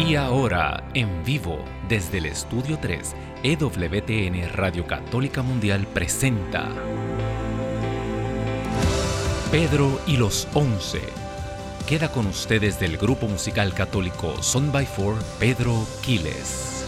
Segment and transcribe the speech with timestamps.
[0.00, 6.70] Y ahora, en vivo, desde el Estudio 3, EWTN Radio Católica Mundial presenta
[9.50, 11.02] Pedro y los Once.
[11.86, 16.86] Queda con ustedes del grupo musical católico Son by Four, Pedro Quiles.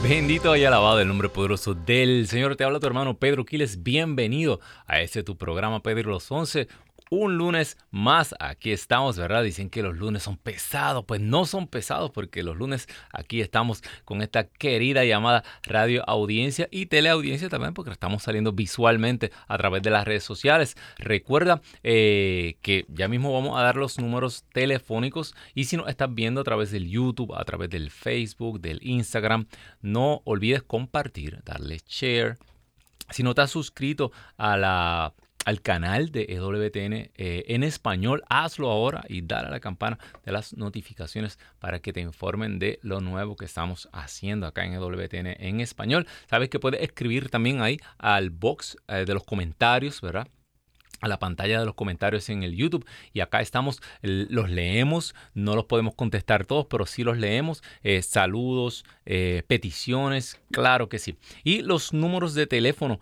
[0.00, 2.54] Bendito y alabado el nombre poderoso del Señor.
[2.54, 3.82] Te habla tu hermano Pedro Quiles.
[3.82, 6.68] Bienvenido a este tu programa Pedro y los Once
[7.10, 8.34] un lunes más.
[8.38, 9.42] Aquí estamos, ¿verdad?
[9.42, 11.04] Dicen que los lunes son pesados.
[11.06, 16.68] Pues no son pesados porque los lunes aquí estamos con esta querida llamada radio audiencia
[16.70, 20.76] y teleaudiencia también porque estamos saliendo visualmente a través de las redes sociales.
[20.98, 26.14] Recuerda eh, que ya mismo vamos a dar los números telefónicos y si nos estás
[26.14, 29.46] viendo a través del YouTube, a través del Facebook, del Instagram,
[29.80, 32.38] no olvides compartir, darle share.
[33.10, 35.14] Si no te has suscrito a la
[35.48, 40.30] al canal de EWTN eh, en español, hazlo ahora y dale a la campana de
[40.30, 45.26] las notificaciones para que te informen de lo nuevo que estamos haciendo acá en EWTN
[45.42, 46.06] en español.
[46.28, 50.28] Sabes que puedes escribir también ahí al box eh, de los comentarios, ¿verdad?
[51.00, 55.54] a la pantalla de los comentarios en el YouTube y acá estamos, los leemos, no
[55.54, 58.84] los podemos contestar todos, pero sí los leemos, eh, saludos,
[59.46, 61.16] peticiones, claro que sí.
[61.44, 62.98] Y los números de teléfono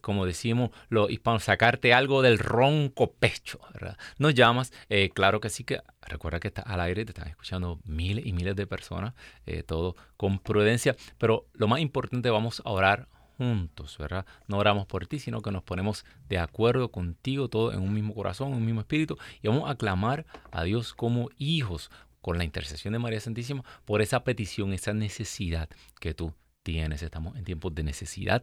[0.00, 3.60] como decimos los hispanos, sacarte algo del ronco pecho.
[3.72, 3.96] ¿verdad?
[4.18, 7.80] Nos llamas, eh, claro que sí que recuerda que estás al aire, te están escuchando
[7.84, 9.14] miles y miles de personas,
[9.46, 14.24] eh, todo con prudencia, pero lo más importante, vamos a orar juntos, ¿verdad?
[14.46, 18.14] No oramos por ti, sino que nos ponemos de acuerdo contigo, todo en un mismo
[18.14, 21.90] corazón, en un mismo espíritu, y vamos a clamar a Dios como hijos,
[22.26, 25.68] con la intercesión de María Santísima por esa petición, esa necesidad
[26.00, 27.00] que tú tienes.
[27.04, 28.42] Estamos en tiempos de necesidad.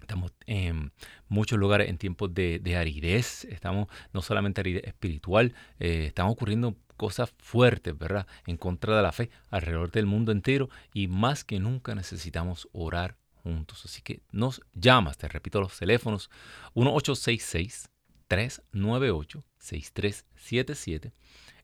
[0.00, 0.90] Estamos en
[1.28, 7.34] muchos lugares en tiempos de, aridez, estamos no solamente aridez espiritual, eh, están ocurriendo cosas
[7.36, 8.26] fuertes, ¿verdad?
[8.46, 13.18] En contra de la fe alrededor del mundo entero y más que nunca necesitamos orar
[13.34, 13.84] juntos.
[13.84, 16.30] Así que nos llamas, te repito los teléfonos,
[16.74, 17.90] 1866
[18.28, 21.12] 398 6377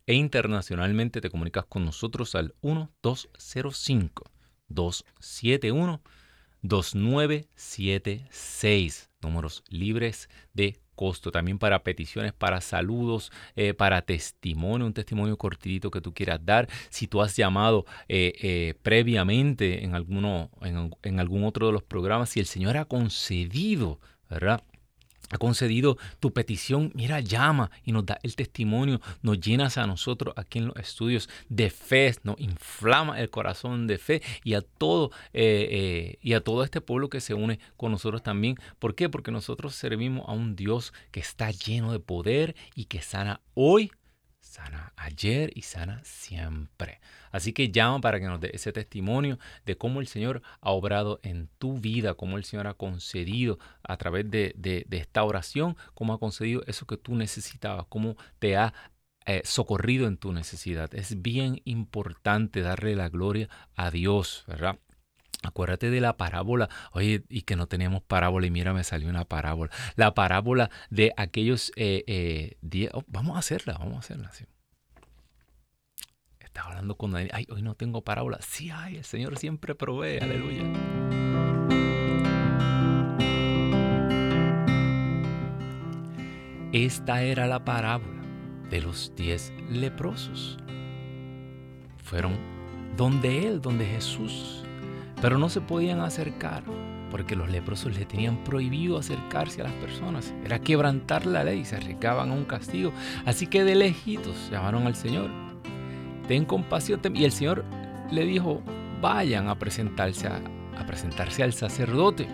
[0.06, 4.24] e internacionalmente te comunicas con nosotros al 1205
[4.68, 6.00] 271
[6.62, 9.10] 2976.
[9.22, 11.32] Números libres de costo.
[11.32, 16.68] También para peticiones, para saludos, eh, para testimonio, un testimonio cortito que tú quieras dar.
[16.90, 21.82] Si tú has llamado eh, eh, previamente en, alguno, en, en algún otro de los
[21.82, 24.62] programas, si el Señor ha concedido, ¿verdad?
[25.30, 30.34] Ha concedido tu petición, mira, llama y nos da el testimonio, nos llenas a nosotros
[30.36, 35.10] aquí en los estudios de fe, nos inflama el corazón de fe y a todo
[35.32, 38.56] eh, eh, y a todo este pueblo que se une con nosotros también.
[38.78, 39.08] ¿Por qué?
[39.08, 43.92] Porque nosotros servimos a un Dios que está lleno de poder y que sana hoy,
[44.50, 47.00] sana ayer y sana siempre.
[47.30, 51.20] Así que llama para que nos dé ese testimonio de cómo el Señor ha obrado
[51.22, 56.18] en tu vida, cómo el Señor ha concedido a través de, esta oración, cómo ha
[56.18, 58.74] concedido eso que tú necesitabas, cómo te ha
[59.26, 60.92] eh, socorrido en tu necesidad.
[60.94, 64.78] Es bien importante darle la gloria a Dios, ¿verdad?
[65.42, 69.24] Acuérdate de la parábola, oye, y que no teníamos parábola, y mira, me salió una
[69.24, 69.70] parábola.
[69.96, 74.32] La parábola de aquellos eh, eh, oh, vamos a hacerla, vamos a hacerla.
[74.32, 74.44] ¿sí?
[76.38, 77.30] Estaba hablando con Daniel.
[77.32, 78.38] Ay, hoy no tengo parábola.
[78.42, 80.18] Sí hay, el Señor siempre provee.
[80.18, 80.64] Aleluya.
[86.72, 88.22] Esta era la parábola
[88.68, 90.58] de los diez leprosos.
[92.02, 92.36] Fueron
[92.96, 94.64] donde Él, donde Jesús,
[95.20, 96.62] pero no se podían acercar
[97.10, 100.32] porque los leprosos le tenían prohibido acercarse a las personas.
[100.44, 102.92] Era quebrantar la ley, se arriesgaban a un castigo.
[103.24, 105.28] Así que de lejitos llamaron al Señor
[106.30, 107.00] ten compasión.
[107.12, 107.64] Y el Señor
[108.12, 108.62] le dijo,
[109.00, 110.40] vayan a presentarse, a,
[110.86, 112.28] presentarse al sacerdote.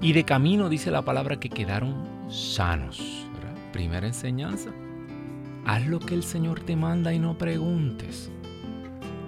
[0.00, 1.94] Y de camino dice la palabra que quedaron
[2.30, 3.26] sanos.
[3.70, 4.70] Primera enseñanza.
[5.66, 8.32] Haz lo que el Señor te manda y no preguntes.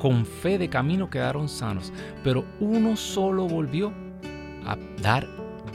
[0.05, 1.91] Con fe de camino quedaron sanos,
[2.23, 3.91] pero uno solo volvió
[4.67, 5.27] a dar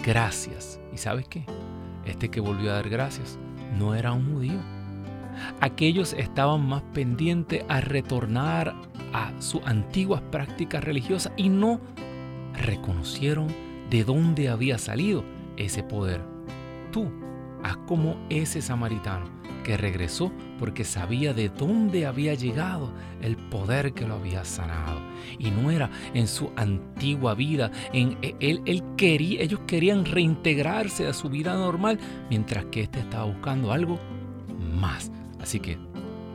[0.06, 0.80] gracias.
[0.94, 1.46] ¿Y sabes qué?
[2.06, 3.40] Este que volvió a dar gracias
[3.80, 4.60] no era un judío
[5.62, 8.76] Aquellos estaban más pendientes a retornar
[9.14, 11.82] a sus antiguas prácticas religiosas y no
[12.54, 13.48] reconocieron
[13.90, 15.24] de dónde había salido
[15.58, 16.22] ese poder.
[16.92, 17.12] Tú,
[17.64, 19.39] haz como ese samaritano
[19.70, 25.00] que regresó porque sabía de dónde había llegado el poder que lo había sanado.
[25.38, 31.06] Y no era en su antigua vida, en, e, él, él quería, ellos querían reintegrarse
[31.06, 32.00] a su vida normal,
[32.32, 34.00] mientras que éste estaba buscando algo
[34.74, 35.12] más.
[35.40, 35.78] Así que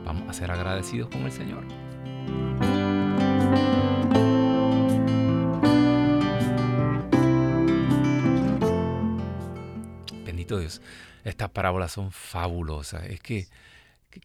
[0.05, 1.65] vamos a ser agradecidos con el Señor.
[10.25, 10.81] Bendito Dios.
[11.25, 13.03] Estas parábolas son fabulosas.
[13.05, 13.47] Es que,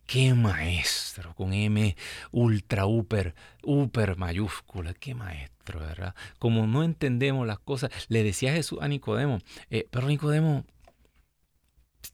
[0.07, 1.97] qué maestro, con M
[2.31, 4.95] ultra, super, super mayúscula.
[4.95, 6.15] Qué maestro, ¿verdad?
[6.39, 9.39] Como no entendemos las cosas, le decía Jesús a Nicodemo,
[9.71, 10.67] eh, pero Nicodemo,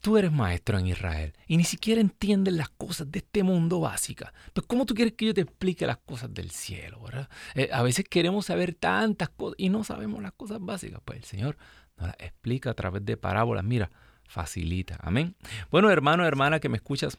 [0.01, 4.33] tú eres maestro en Israel y ni siquiera entiendes las cosas de este mundo básica.
[4.53, 7.01] Pues ¿cómo tú quieres que yo te explique las cosas del cielo?
[7.03, 7.29] ¿verdad?
[7.57, 11.01] Eh, a veces queremos saber tantas cosas y no sabemos las cosas básicas.
[11.05, 11.57] Pues el Señor
[11.97, 13.65] nos las explica a través de parábolas.
[13.65, 13.91] Mira,
[14.29, 14.99] facilita.
[15.01, 15.35] Amén.
[15.71, 17.19] Bueno, hermano, hermana que me escuchas.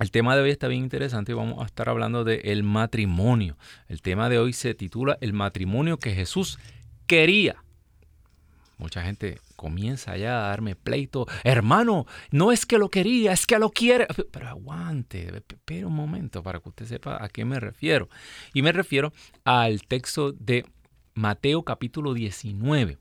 [0.00, 3.56] El tema de hoy está bien interesante y vamos a estar hablando del el matrimonio.
[3.88, 6.58] El tema de hoy se titula El matrimonio que Jesús
[7.08, 7.64] quería.
[8.76, 11.26] Mucha gente comienza ya a darme pleito.
[11.42, 14.06] Hermano, no es que lo quería, es que lo quiere.
[14.30, 18.08] Pero aguante, espera un momento para que usted sepa a qué me refiero.
[18.54, 20.64] Y me refiero al texto de
[21.14, 22.98] Mateo capítulo 19.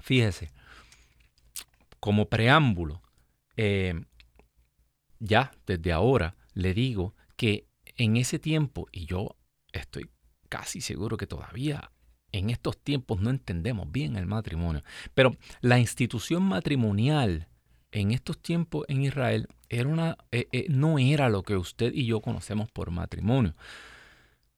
[0.00, 0.52] Fíjese,
[2.04, 3.00] como preámbulo,
[3.56, 3.94] eh,
[5.20, 7.66] ya desde ahora le digo que
[7.96, 9.38] en ese tiempo, y yo
[9.72, 10.10] estoy
[10.50, 11.92] casi seguro que todavía
[12.30, 14.82] en estos tiempos no entendemos bien el matrimonio,
[15.14, 17.48] pero la institución matrimonial
[17.90, 22.04] en estos tiempos en Israel era una, eh, eh, no era lo que usted y
[22.04, 23.54] yo conocemos por matrimonio.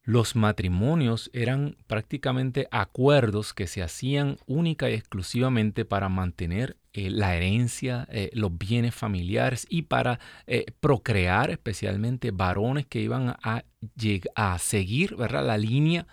[0.06, 7.34] Los matrimonios eran prácticamente acuerdos que se hacían única y exclusivamente para mantener eh, la
[7.34, 13.64] herencia, eh, los bienes familiares y para eh, procrear especialmente varones que iban a,
[14.36, 15.44] a seguir ¿verdad?
[15.44, 16.06] la línea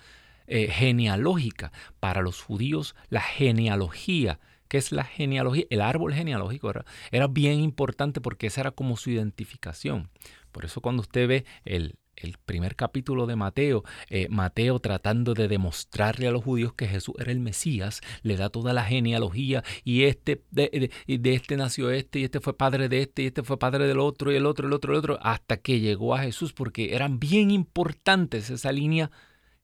[0.48, 1.72] genealógica.
[2.00, 5.66] Para los judíos la genealogía ¿Qué es la genealogía?
[5.70, 6.74] El árbol genealógico
[7.12, 10.10] era bien importante porque esa era como su identificación.
[10.52, 15.48] Por eso cuando usted ve el, el primer capítulo de Mateo, eh, Mateo tratando de
[15.48, 20.04] demostrarle a los judíos que Jesús era el Mesías, le da toda la genealogía y
[20.04, 23.58] este de, de, este nació este y este fue padre de este y este fue
[23.58, 26.54] padre del otro y el otro, el otro, el otro, hasta que llegó a Jesús
[26.54, 29.12] porque eran bien importantes esa línea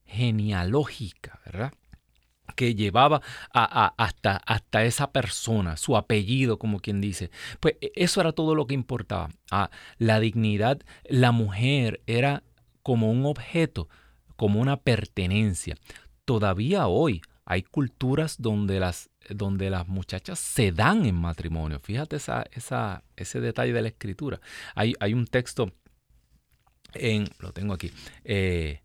[0.04, 1.72] genealógica, ¿verdad?
[2.52, 7.30] Que llevaba hasta, esa persona, su apellido, como quien dice.
[7.60, 9.30] Pues e, eso era todo lo que importaba.
[9.50, 12.42] Ah, la dignidad, la mujer era
[12.82, 13.88] como un objeto,
[14.36, 15.76] como una pertenencia.
[16.24, 21.80] Todavía hoy hay culturas donde las, donde las muchachas se dan en matrimonio.
[21.80, 24.40] Fíjate ese detalle de la escritura.
[24.74, 25.72] Hay, hay un texto
[26.94, 27.90] en, lo tengo aquí,
[28.24, 28.80] eh,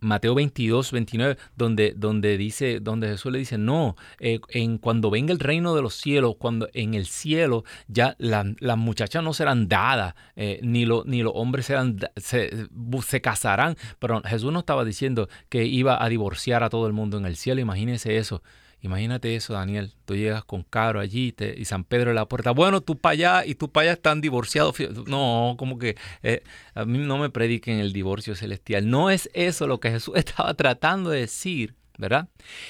[0.00, 5.32] Mateo 22, 29, donde, donde dice, donde Jesús le dice, no, eh, en cuando venga
[5.32, 10.14] el reino de los cielos, cuando en el cielo ya las muchachas no serán dadas,
[10.36, 12.68] eh, ni, ni los hombres serán, se,
[13.06, 17.18] se, casarán, pero Jesús no estaba diciendo que iba a divorciar a todo el mundo
[17.18, 18.42] en el cielo, imagínense eso.
[18.80, 19.92] Imagínate eso, Daniel.
[20.04, 22.52] Tú llegas con Caro allí y San Pedro en la puerta.
[22.52, 24.76] Bueno, tú para allá y tú para allá están divorciados.
[25.06, 26.42] No, como que eh,
[26.74, 28.88] a mí no me prediquen el divorcio celestial.
[28.88, 32.28] No es eso lo que Jesús estaba tratando de decir, ¿verdad?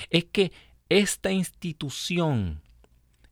[0.09, 0.51] Es que
[0.89, 2.63] esta institución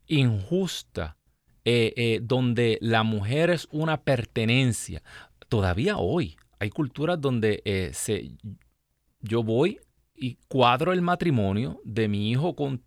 [0.07, 1.17] injusta,
[1.65, 5.03] eh, eh, donde la mujer es una pertenencia,
[5.49, 8.33] todavía hoy hay culturas donde se,
[9.21, 9.79] yo voy
[10.17, 12.83] y cuadro el matrimonio de mi hijo con,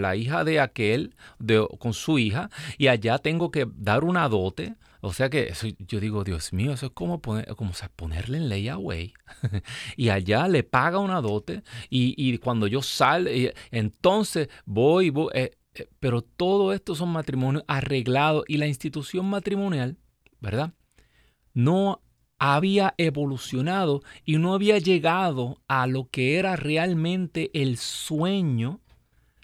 [0.00, 4.76] la hija de aquel, de, con su hija, y allá tengo que dar una dote.
[5.00, 8.48] O sea que eso, yo digo, Dios mío, eso es como, poner, como ponerle en
[8.48, 9.14] ley a güey.
[9.96, 13.30] y allá le paga una dote, y, cuando yo salgo,
[13.70, 19.96] entonces voy, voy eh, eh, pero todo esto son matrimonios arreglados y la institución matrimonial,
[20.40, 20.72] ¿verdad?
[21.54, 22.02] No
[22.44, 28.80] había evolucionado y no había llegado a lo que era realmente el sueño,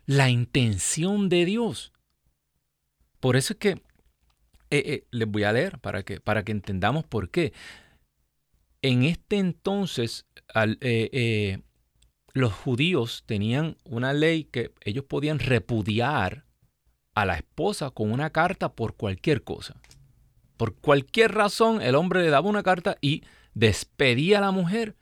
[0.04, 1.92] la intención de Dios.
[3.20, 3.78] Por eso es que eh,
[4.70, 7.52] eh, les voy a leer para que, para que entendamos por qué.
[8.82, 10.26] En este entonces,
[10.80, 11.60] eh,
[12.32, 16.46] los judíos tenían una ley que ellos podían repudiar
[17.14, 19.80] a la esposa con una carta por cualquier cosa.
[20.58, 23.22] Por cualquier razón, el hombre le daba una carta y
[23.54, 24.94] despedía a la mujer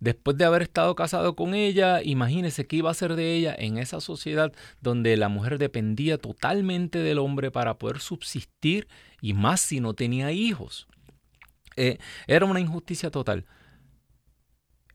[0.00, 3.78] después de haber estado casado con ella, imagínese qué iba a ser de ella en
[3.78, 8.86] esa sociedad donde la mujer dependía totalmente del hombre para poder subsistir
[9.22, 10.88] y más si no tenía hijos.
[11.76, 13.46] Eh, era una injusticia total.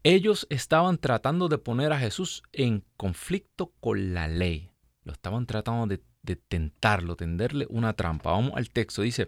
[0.04, 4.70] Ellos estaban tratando de poner a Jesús en conflicto con la ley.
[5.04, 6.02] Lo estaban tratando de,
[6.36, 8.32] tentarlo, tenderle una trampa.
[8.32, 9.02] Vamos al texto.
[9.02, 9.28] Dice,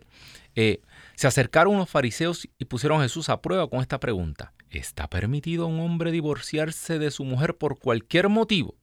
[0.55, 0.81] eh,
[1.15, 4.53] se acercaron unos fariseos y pusieron a Jesús a prueba con esta pregunta.
[4.69, 8.75] ¿Está permitido a un hombre divorciarse de su mujer por cualquier motivo?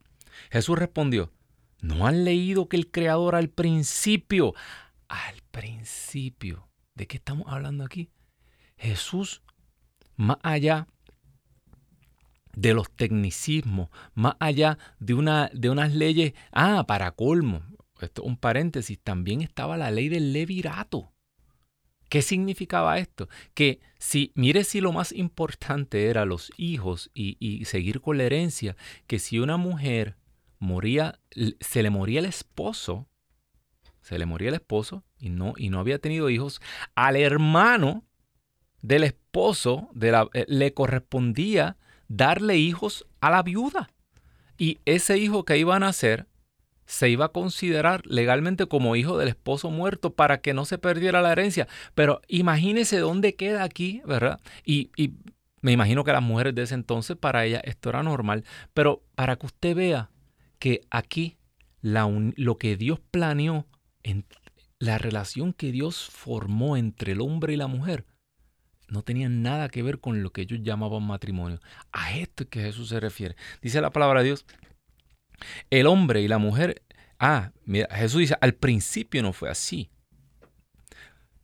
[0.50, 1.32] Jesús respondió,
[1.80, 4.54] ¿no han leído que el Creador al principio,
[5.08, 8.10] al principio, ¿de qué estamos hablando aquí?
[8.76, 9.42] Jesús,
[10.16, 10.86] más allá
[12.54, 17.62] de los tecnicismos, más allá de, una, de unas leyes, ah, para colmo,
[18.06, 21.12] esto un paréntesis, también estaba la ley del levirato.
[22.08, 23.28] ¿Qué significaba esto?
[23.54, 28.24] Que si, mire si lo más importante era los hijos y, y, seguir con la
[28.24, 28.76] herencia,
[29.06, 30.16] que si una mujer
[30.58, 31.20] moría,
[31.60, 33.08] se le moría el esposo,
[34.00, 36.62] se le moría el esposo y no, y no había tenido hijos,
[36.94, 38.04] al hermano
[38.80, 41.76] del esposo de la, eh, le correspondía
[42.08, 43.90] darle hijos a la viuda.
[44.56, 46.26] Y ese hijo que iba a nacer
[46.88, 51.20] se iba a considerar legalmente como hijo del esposo muerto para que no se perdiera
[51.20, 51.68] la herencia.
[51.94, 54.40] Pero imagínese dónde queda aquí, ¿verdad?
[54.64, 54.90] Y,
[55.60, 58.44] me imagino que las mujeres de ese entonces, para ellas esto era normal.
[58.72, 60.08] Pero para que usted vea
[60.58, 61.36] que aquí
[61.82, 63.66] lo que Dios planeó,
[64.02, 64.24] en,
[64.78, 68.06] la relación que Dios formó entre el hombre y la mujer,
[68.88, 71.60] no tenían nada que ver con lo que ellos llamaban matrimonio.
[71.92, 73.36] A esto es que Jesús se refiere.
[73.60, 74.46] Dice la palabra de Dios,
[75.70, 76.82] el hombre y la mujer,
[77.18, 79.90] ah, mira, Jesús dice, al principio no fue así.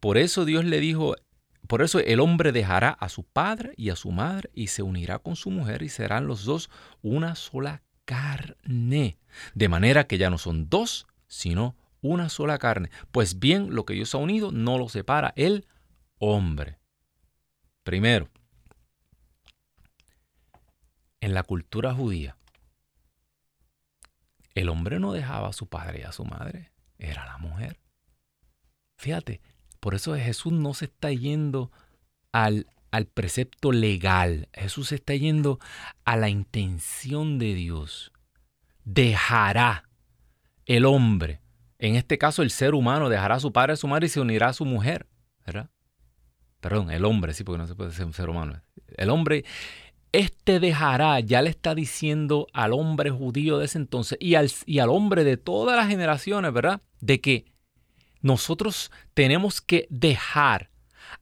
[0.00, 1.16] Por eso Dios le dijo,
[1.66, 5.18] por eso el hombre dejará a su padre y a su madre y se unirá
[5.18, 6.70] con su mujer y serán los dos
[7.02, 9.18] una sola carne.
[9.54, 12.90] De manera que ya no son dos, sino una sola carne.
[13.10, 15.66] Pues bien, lo que Dios ha unido no lo separa el
[16.18, 16.78] hombre.
[17.82, 18.28] Primero,
[21.20, 22.36] en la cultura judía,
[24.54, 27.80] el hombre no dejaba a su padre y a su madre, era la mujer.
[28.96, 29.40] Fíjate,
[29.80, 31.72] por eso Jesús no se está yendo
[32.32, 35.58] al, al precepto legal, Jesús se está yendo
[36.04, 38.12] a la intención de Dios.
[38.84, 39.88] Dejará
[40.66, 41.40] el hombre,
[41.78, 44.10] en este caso el ser humano, dejará a su padre y a su madre y
[44.10, 45.06] se unirá a su mujer,
[45.44, 45.70] ¿verdad?
[46.64, 48.58] perdón, el hombre, sí, porque no se puede ser un ser humano.
[48.96, 49.44] El hombre,
[50.14, 54.78] este dejará, ya le está diciendo al hombre judío de ese entonces y al, y
[54.78, 56.80] al hombre de todas las generaciones, ¿verdad?
[57.00, 57.46] De que
[58.22, 60.70] nosotros tenemos que dejar,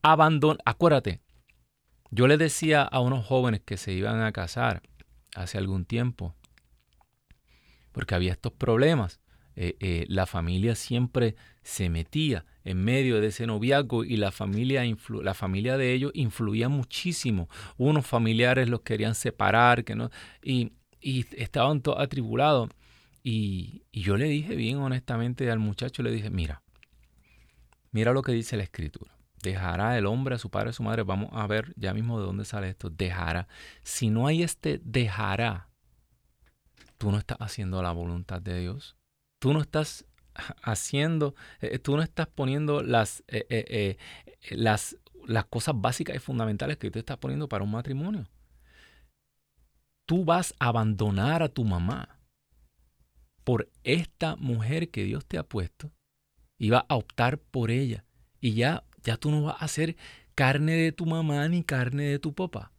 [0.03, 0.59] abandonar.
[0.63, 1.21] Acuérdate,
[2.11, 4.83] yo le decía a unos jóvenes que se iban a casar
[5.35, 6.35] hace algún tiempo,
[7.91, 9.19] porque había estos problemas.
[9.55, 14.83] Eh, eh, la familia siempre se metía en medio de ese noviazgo y la familia,
[15.21, 17.49] la familia de ellos influía muchísimo.
[17.77, 20.09] Unos familiares los querían separar que no,
[20.41, 22.69] y, estaban todos atribulados.
[23.23, 26.61] Y, y, yo le dije bien honestamente al muchacho, le dije, mira,
[27.91, 29.11] mira lo que dice la escritura.
[29.41, 31.03] Dejará el hombre a su padre y a su madre.
[31.03, 32.89] Vamos a ver ya mismo de dónde sale esto.
[32.89, 33.47] Dejará.
[33.81, 35.69] Si no hay este dejará,
[36.97, 38.95] tú no estás haciendo la voluntad de Dios
[39.43, 40.05] tú no estás
[40.61, 43.97] haciendo, eh, tú no estás poniendo las, eh, eh,
[44.51, 48.27] las, las cosas básicas y fundamentales que tú estás poniendo para un matrimonio.
[50.05, 52.19] Tú vas a abandonar a tu mamá
[53.43, 55.91] por esta mujer que Dios te ha puesto
[56.57, 58.05] y vas a optar por ella.
[58.39, 59.95] Y ya, ya tú no vas a ser
[60.35, 62.73] carne de tu mamá ni carne de tu papá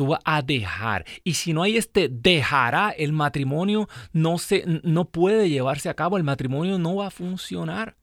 [0.00, 1.04] tú vas a dejar.
[1.24, 6.16] Y si no hay este dejará, el matrimonio no, se, no puede llevarse a cabo,
[6.16, 7.98] el matrimonio no va a funcionar.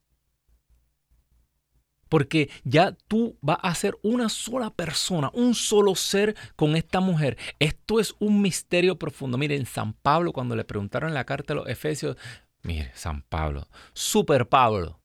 [2.07, 7.35] Porque ya tú vas a ser una sola persona, un solo ser con esta mujer.
[7.57, 9.39] Esto es un misterio profundo.
[9.39, 12.15] Miren, San Pablo, cuando le preguntaron en la carta a los Efesios,
[12.61, 14.99] mire, San Pablo, super Pablo,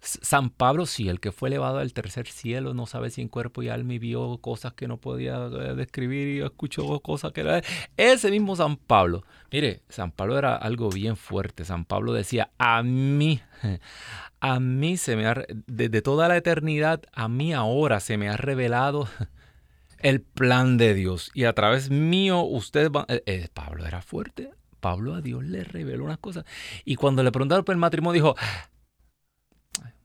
[0.00, 3.62] San Pablo, sí, el que fue elevado al tercer cielo, no sabe si en cuerpo
[3.62, 7.60] y alma y vio cosas que no podía eh, describir y escuchó cosas que era.
[7.98, 9.24] Ese mismo San Pablo.
[9.52, 11.66] Mire, San Pablo era algo bien fuerte.
[11.66, 13.40] San Pablo decía, a mí,
[14.40, 18.38] a mí se me ha, desde toda la eternidad, a mí ahora se me ha
[18.38, 19.06] revelado
[19.98, 21.30] el plan de Dios.
[21.34, 23.04] Y a través mío, ustedes van...
[23.08, 24.50] Eh, eh, Pablo era fuerte.
[24.80, 26.46] Pablo a Dios le reveló unas cosas.
[26.86, 28.36] Y cuando le preguntaron por el matrimonio, dijo,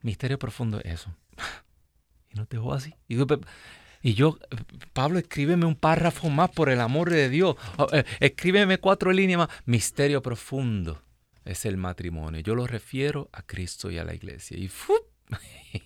[0.05, 1.15] Misterio profundo es eso.
[2.31, 2.93] y no te dejó así.
[3.07, 3.17] Y,
[4.03, 4.37] Y yo,
[4.93, 7.55] Pablo, escríbeme un párrafo más por el amor de Dios.
[7.91, 9.49] Eh, escríbeme cuatro líneas más.
[9.65, 11.01] Misterio profundo
[11.43, 12.39] es el matrimonio.
[12.41, 14.55] Yo lo refiero a Cristo y a la iglesia.
[14.59, 14.69] Y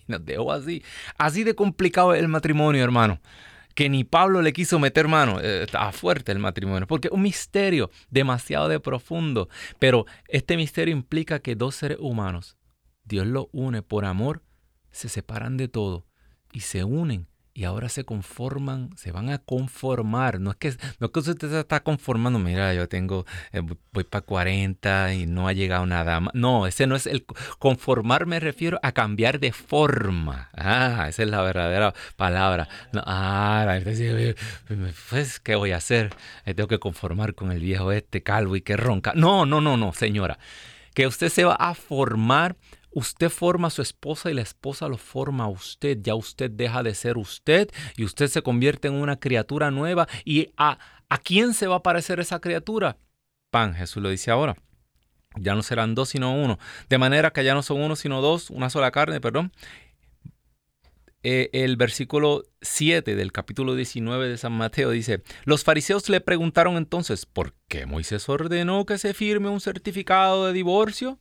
[0.06, 0.84] nos dejó así.
[1.16, 3.22] Así de complicado es el matrimonio, hermano.
[3.74, 5.40] Que ni Pablo le quiso meter mano.
[5.40, 6.86] Eh, estaba fuerte el matrimonio.
[6.86, 9.48] Porque es un misterio demasiado de profundo.
[9.78, 12.58] Pero este misterio implica que dos seres humanos,
[13.10, 14.42] Dios los une por amor,
[14.92, 16.06] se separan de todo
[16.52, 20.40] y se unen y ahora se conforman, se van a conformar.
[20.40, 23.60] No es que, no es que usted se está conformando, mira, yo tengo, eh,
[23.92, 26.34] voy para 40 y no ha llegado nada más.
[26.34, 27.26] No, ese no es el
[27.58, 30.48] conformar, me refiero a cambiar de forma.
[30.56, 32.68] Ah, esa es la verdadera palabra.
[32.94, 33.78] ah,
[35.10, 36.14] pues, ¿qué voy a hacer?
[36.46, 39.12] Me tengo que conformar con el viejo este calvo y que ronca.
[39.16, 40.38] No, no, no, no, señora.
[40.94, 42.56] Que usted se va a formar
[42.92, 45.98] Usted forma a su esposa y la esposa lo forma a usted.
[46.02, 50.08] Ya usted deja de ser usted y usted se convierte en una criatura nueva.
[50.24, 50.78] ¿Y a,
[51.08, 52.98] a quién se va a parecer esa criatura?
[53.50, 54.56] Pan, Jesús lo dice ahora.
[55.36, 56.58] Ya no serán dos sino uno.
[56.88, 59.52] De manera que ya no son uno sino dos, una sola carne, perdón.
[61.22, 66.78] Eh, el versículo 7 del capítulo 19 de San Mateo dice, los fariseos le preguntaron
[66.78, 71.18] entonces, ¿por qué Moisés ordenó que se firme un certificado de divorcio?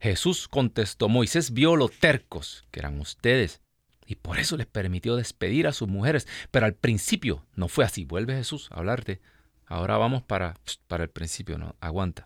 [0.00, 3.60] Jesús contestó, Moisés vio lo tercos que eran ustedes
[4.06, 6.26] y por eso les permitió despedir a sus mujeres.
[6.50, 8.04] Pero al principio no fue así.
[8.04, 9.20] Vuelve Jesús a hablarte.
[9.66, 12.24] Ahora vamos para, para el principio, no, aguanta.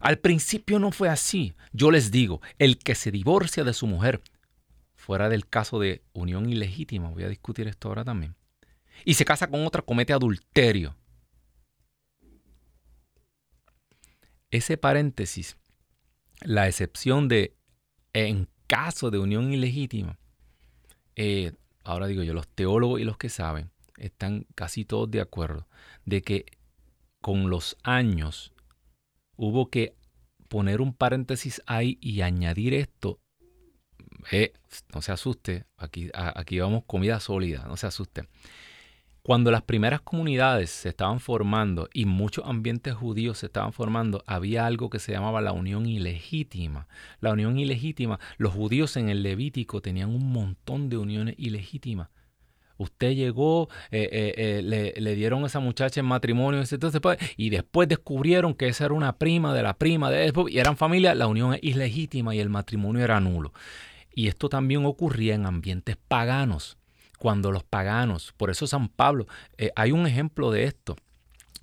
[0.00, 1.54] Al principio no fue así.
[1.72, 4.22] Yo les digo, el que se divorcia de su mujer,
[4.94, 8.36] fuera del caso de unión ilegítima, voy a discutir esto ahora también,
[9.04, 10.96] y se casa con otra, comete adulterio.
[14.50, 15.56] Ese paréntesis
[16.40, 17.54] la excepción de
[18.12, 20.18] en caso de unión ilegítima,
[21.16, 21.52] eh,
[21.84, 25.66] ahora digo yo, los teólogos y los que saben están casi todos de acuerdo
[26.04, 26.46] de que
[27.20, 28.52] con los años
[29.36, 29.96] hubo que
[30.48, 33.20] poner un paréntesis ahí y añadir esto.
[34.30, 34.52] Eh,
[34.94, 38.28] no se asuste, aquí, aquí vamos comida sólida, no se asuste.
[39.28, 44.64] Cuando las primeras comunidades se estaban formando y muchos ambientes judíos se estaban formando, había
[44.64, 46.88] algo que se llamaba la unión ilegítima.
[47.20, 52.08] La unión ilegítima, los judíos en el Levítico tenían un montón de uniones ilegítimas.
[52.78, 56.62] Usted llegó, eh, eh, eh, le, dieron a esa muchacha en matrimonio
[57.02, 60.78] pues, y después descubrieron que esa era una prima de la prima de y eran
[60.78, 63.52] familia, la unión es ilegítima y el matrimonio era nulo.
[64.10, 66.78] Y esto también ocurría en ambientes paganos
[67.18, 69.26] cuando los paganos, por eso San Pablo,
[69.58, 70.96] eh, hay un ejemplo de esto.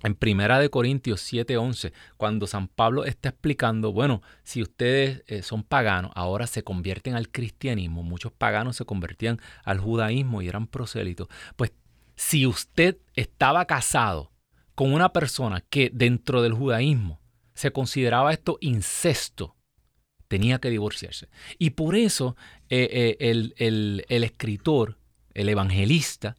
[0.02, 5.62] En Primera de Corintios 7:11, cuando San Pablo está explicando, bueno, si ustedes eh, son
[5.62, 11.28] paganos, ahora se convierten al cristianismo, muchos paganos se convertían al judaísmo y eran prosélitos,
[11.56, 11.72] pues
[12.14, 14.30] si usted estaba casado
[14.74, 17.18] con una persona que dentro del judaísmo
[17.54, 19.56] se consideraba esto incesto,
[20.28, 21.28] tenía que divorciarse.
[21.58, 22.36] Y por eso
[22.68, 23.54] eh, el,
[24.08, 24.98] el escritor
[25.36, 26.36] el evangelista,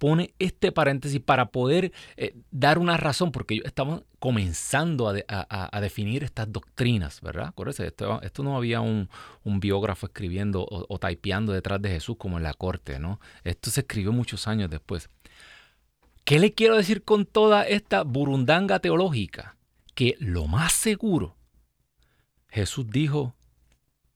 [0.00, 6.50] pone este paréntesis para poder eh, dar una razón, porque estaban comenzando a, definir estas
[6.50, 7.48] doctrinas, ¿verdad?
[7.48, 9.10] Acuérdense, esto, no había un,
[9.44, 13.20] biógrafo escribiendo o, o detrás de Jesús como en la corte, ¿no?
[13.44, 15.10] Esto se escribió muchos años después.
[16.24, 19.58] ¿Qué le quiero decir con toda esta burundanga teológica?
[19.94, 21.36] Que lo más seguro,
[22.48, 23.34] Jesús dijo,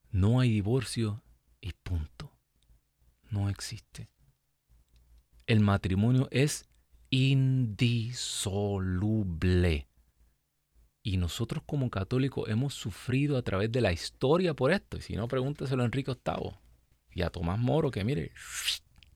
[0.09, 1.21] no hay divorcio
[1.61, 2.31] y punto.
[3.29, 4.09] No existe
[5.47, 6.67] el matrimonio es
[7.09, 8.17] indisoluble.
[11.03, 14.97] Y nosotros como católicos hemos sufrido a través de la historia por esto.
[14.97, 16.53] Y si no, pregúnteselo a Enrique VIII
[17.11, 18.31] y a Tomás Moro, que mire,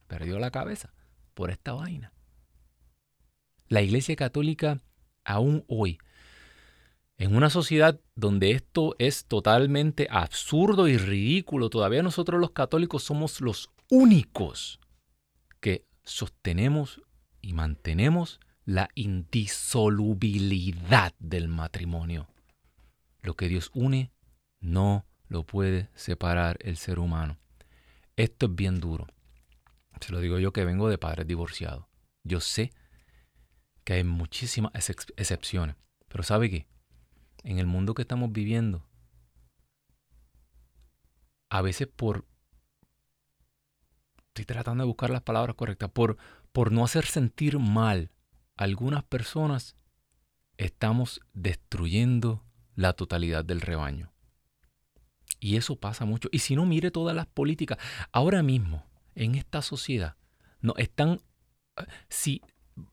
[0.07, 0.93] perdió la cabeza
[1.33, 2.13] por esta vaina.
[3.69, 4.79] La Iglesia Católica,
[5.23, 5.97] aún hoy,
[7.17, 13.41] en una sociedad donde esto es totalmente absurdo y ridículo, todavía nosotros los católicos somos
[13.41, 14.79] los únicos
[16.09, 17.01] sostenemos
[17.41, 22.27] y mantenemos la indisolubilidad del matrimonio.
[23.21, 24.11] Lo que Dios une
[24.59, 27.37] no lo puede separar el ser humano.
[28.15, 29.07] Esto es bien duro.
[30.01, 31.85] Se lo digo yo que vengo de padres divorciados.
[32.23, 32.71] Yo sé
[33.83, 35.75] que hay muchísimas excepciones.
[36.07, 36.67] Pero ¿sabe qué?
[37.43, 38.85] En el mundo que estamos viviendo,
[41.49, 42.25] a veces por
[44.41, 46.17] estoy tratando de buscar las palabras correctas, por,
[46.51, 48.11] por no hacer sentir mal
[48.57, 49.75] a algunas personas,
[50.57, 52.43] estamos destruyendo
[52.75, 54.11] la totalidad del rebaño.
[55.39, 56.29] Y eso pasa mucho.
[56.31, 57.77] Y si no, mire todas las políticas.
[58.11, 60.15] Ahora mismo, en esta sociedad,
[60.61, 61.21] nos están
[62.09, 62.41] si,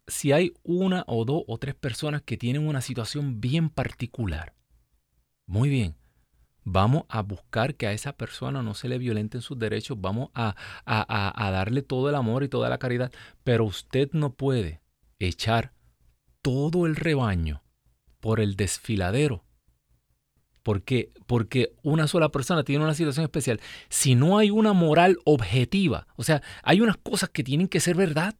[0.06, 4.54] si hay una o dos o tres personas que tienen una situación bien particular,
[5.46, 5.96] muy bien,
[6.66, 10.56] vamos a buscar que a esa persona no se le violenten sus derechos, vamos a,
[10.84, 13.12] a, darle todo el amor y toda la caridad,
[13.44, 14.82] pero usted no puede
[15.20, 15.72] echar
[16.42, 17.62] todo el rebaño
[18.18, 19.44] por el desfiladero.
[20.64, 23.60] Porque, porque una sola persona tiene una situación especial.
[23.88, 27.94] Si no hay una moral objetiva, o sea, hay unas cosas que tienen que ser
[27.94, 28.34] verdad.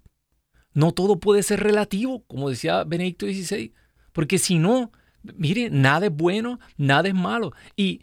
[0.73, 3.73] No todo puede ser relativo, como decía Benedicto XVI.
[4.13, 4.91] Porque si no,
[5.23, 7.53] mire, nada es bueno, nada es malo.
[7.77, 8.03] Y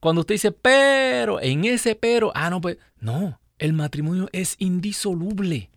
[0.00, 5.70] cuando usted dice, pero, en ese pero, ah, no, pues, no, el matrimonio es indisoluble.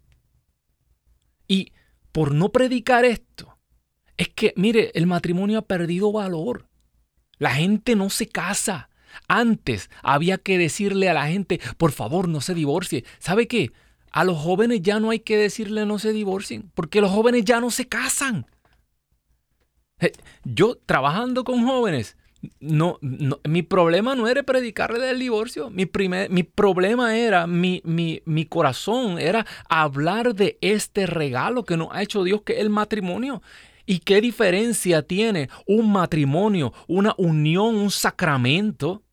[1.47, 1.73] Y
[2.11, 3.57] por no predicar esto,
[4.17, 6.67] es que, mire, el matrimonio ha perdido valor.
[7.37, 8.89] La gente no se casa.
[9.27, 13.03] Antes había que decirle a la gente, por favor, no se divorcie.
[13.19, 13.71] ¿Sabe qué?
[14.11, 17.59] A los jóvenes ya no hay que decirle no se divorcien, porque los jóvenes ya
[17.59, 18.45] no se casan.
[19.99, 22.15] Eh, yo trabajando con jóvenes,
[22.59, 22.99] no,
[23.47, 25.69] mi problema no era predicarle del divorcio.
[25.69, 31.77] Mi, primer, mi problema era, mi, mi, mi, corazón era hablar de este regalo que
[31.77, 33.41] nos ha hecho Dios, que es el matrimonio.
[33.85, 39.03] ¿Y qué diferencia tiene un matrimonio, una unión, un sacramento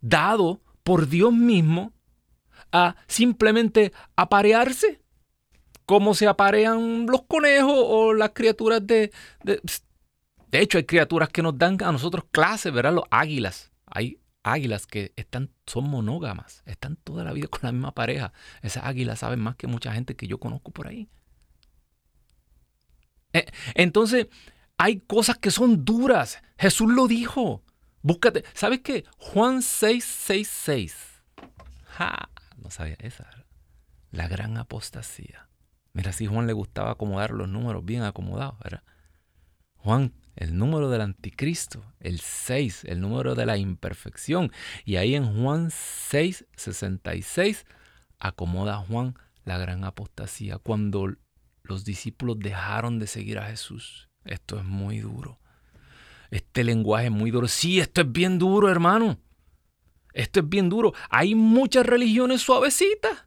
[0.00, 1.92] dado por Dios mismo
[2.72, 5.00] a simplemente aparearse?
[5.86, 9.10] Como se aparean los conejos o las criaturas de,
[9.42, 9.60] de
[10.50, 12.94] de hecho, hay criaturas que nos dan a nosotros clases, ¿verdad?
[12.94, 13.70] Los águilas.
[13.86, 18.32] Hay águilas que están, son monógamas, están toda la vida con la misma pareja.
[18.62, 21.08] Esas águilas saben más que mucha gente que yo conozco por ahí.
[23.32, 24.28] Eh, entonces,
[24.78, 26.42] hay cosas que son duras.
[26.56, 27.62] Jesús lo dijo.
[28.00, 28.44] Búscate.
[28.54, 29.04] ¿Sabes qué?
[29.18, 30.96] Juan 666.
[31.84, 33.28] Ja, no sabía esa.
[34.10, 35.48] La gran apostasía.
[35.92, 38.82] Mira, si Juan le gustaba acomodar los números bien acomodados, ¿verdad?
[39.76, 44.52] Juan el número del anticristo, el 6, el número de la imperfección.
[44.84, 47.66] Y ahí en Juan 6, 66,
[48.20, 51.12] acomoda Juan la gran apostasía, cuando
[51.64, 54.10] los discípulos dejaron de seguir a Jesús.
[54.24, 55.40] Esto es muy duro.
[56.30, 57.48] Este lenguaje es muy duro.
[57.48, 59.18] Sí, esto es bien duro, hermano.
[60.12, 60.94] Esto es bien duro.
[61.10, 63.26] Hay muchas religiones suavecitas.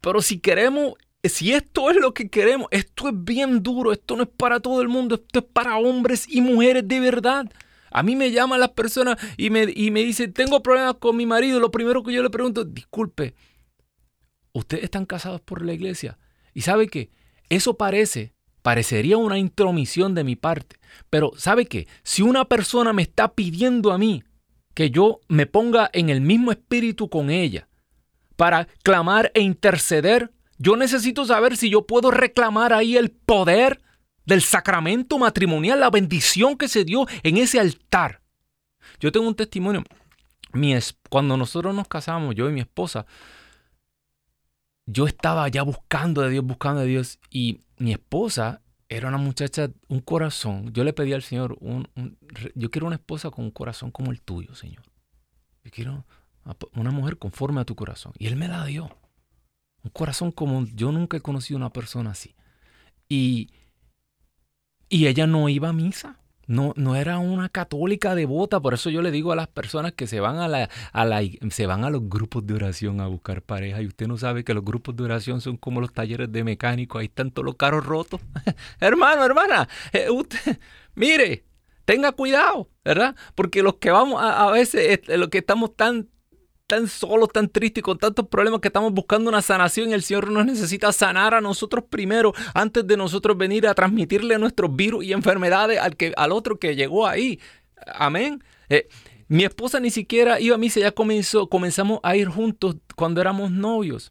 [0.00, 0.94] Pero si queremos
[1.28, 4.82] si esto es lo que queremos, esto es bien duro, esto no es para todo
[4.82, 7.50] el mundo, esto es para hombres y mujeres de verdad.
[7.90, 11.26] A mí me llaman las personas y me, y me dicen, tengo problemas con mi
[11.26, 11.60] marido.
[11.60, 13.34] Lo primero que yo le pregunto, disculpe,
[14.52, 16.18] ¿ustedes están casados por la iglesia?
[16.52, 17.10] Y sabe que
[17.48, 20.76] eso parece, parecería una intromisión de mi parte.
[21.08, 21.86] Pero ¿sabe qué?
[22.02, 24.24] Si una persona me está pidiendo a mí
[24.74, 27.68] que yo me ponga en el mismo espíritu con ella
[28.36, 33.82] para clamar e interceder, yo necesito saber si yo puedo reclamar ahí el poder
[34.26, 38.22] del sacramento matrimonial, la bendición que se dio en ese altar.
[39.00, 39.82] Yo tengo un testimonio.
[40.52, 40.74] Mi
[41.10, 43.06] cuando nosotros nos casamos, yo y mi esposa,
[44.86, 49.70] yo estaba ya buscando de Dios, buscando de Dios, y mi esposa era una muchacha,
[49.88, 50.72] un corazón.
[50.72, 51.88] Yo le pedí al Señor, un,
[52.54, 54.84] yo quiero una esposa con un corazón como el tuyo, Señor.
[55.64, 56.04] Yo quiero
[56.74, 58.12] una mujer conforme a tu corazón.
[58.18, 58.96] Y Él me la dio.
[59.84, 62.34] Un corazón como yo nunca he conocido una persona así.
[63.08, 63.50] Y,
[64.88, 66.18] y ella no iba a misa.
[66.46, 70.06] No, no era una católica devota, por eso yo le digo a las personas que
[70.06, 73.40] se van a, la, a la, se van a los grupos de oración a buscar
[73.40, 76.44] pareja y usted no sabe que los grupos de oración son como los talleres de
[76.44, 78.20] mecánicos, ahí están todos los carros rotos.
[78.80, 80.58] Hermano, hermana, eh, usted,
[80.94, 81.44] mire,
[81.86, 83.16] tenga cuidado, ¿verdad?
[83.34, 86.10] Porque los que vamos a, a veces, eh, los que estamos tan
[86.74, 89.92] tan solos, tan tristes, con tantos problemas que estamos buscando una sanación.
[89.92, 94.74] El Señor nos necesita sanar a nosotros primero, antes de nosotros venir a transmitirle nuestros
[94.74, 97.38] virus y enfermedades al, que, al otro que llegó ahí.
[97.86, 98.42] Amén.
[98.68, 98.88] Eh,
[99.28, 103.52] mi esposa ni siquiera iba a misa, ya comenzó, comenzamos a ir juntos cuando éramos
[103.52, 104.10] novios.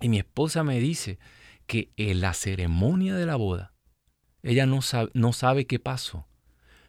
[0.00, 1.18] Y mi esposa me dice
[1.66, 3.72] que en la ceremonia de la boda,
[4.42, 6.28] ella no sabe, no sabe qué pasó,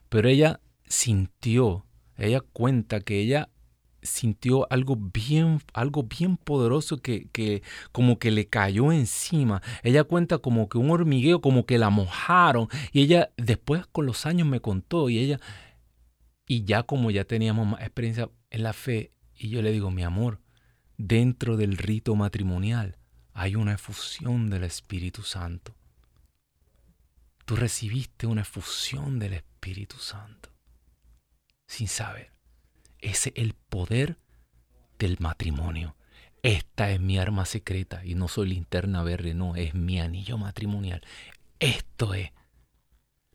[0.09, 1.87] pero ella sintió,
[2.17, 3.49] ella cuenta que ella
[4.01, 9.61] sintió algo bien, algo bien poderoso que, que, como que le cayó encima.
[9.83, 12.67] Ella cuenta como que un hormigueo, como que la mojaron.
[12.91, 15.39] Y ella después con los años me contó y ella,
[16.47, 20.03] y ya como ya teníamos más experiencia en la fe, y yo le digo, mi
[20.03, 20.39] amor,
[20.97, 22.97] dentro del rito matrimonial
[23.33, 25.75] hay una efusión del Espíritu Santo.
[27.45, 30.49] Tú recibiste una efusión del Espíritu Santo
[31.67, 32.31] sin saber.
[33.01, 34.17] Ese es el poder
[34.99, 35.95] del matrimonio.
[36.43, 41.01] esta es mi arma secreta y no soy linterna verde, no, es mi anillo matrimonial.
[41.59, 42.31] Esto es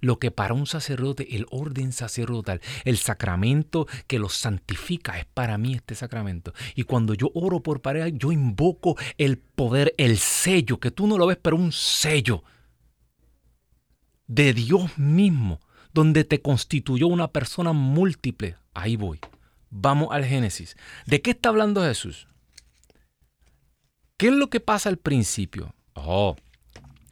[0.00, 5.58] lo que para un sacerdote, el orden sacerdotal, el sacramento que los santifica, es para
[5.58, 6.52] mí este sacramento.
[6.74, 11.18] Y cuando yo oro por pareja, yo invoco el poder, el sello, que tú no
[11.18, 12.42] lo ves, pero un sello
[14.26, 15.60] de Dios mismo,
[15.92, 18.56] donde te constituyó una persona múltiple.
[18.74, 19.20] Ahí voy.
[19.78, 20.74] Vamos al Génesis.
[21.04, 22.28] ¿De qué está hablando Jesús?
[24.16, 25.74] ¿Qué es lo que pasa al principio?
[25.92, 26.34] Oh,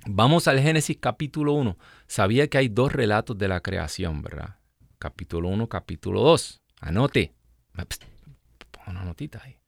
[0.06, 1.76] vamos al Génesis capítulo 1.
[2.06, 4.56] Sabía que hay dos relatos de la creación, ¿verdad?
[4.98, 6.62] Capítulo 1, capítulo 2.
[6.80, 7.34] Anote.
[8.70, 9.58] Pongo una notita ahí.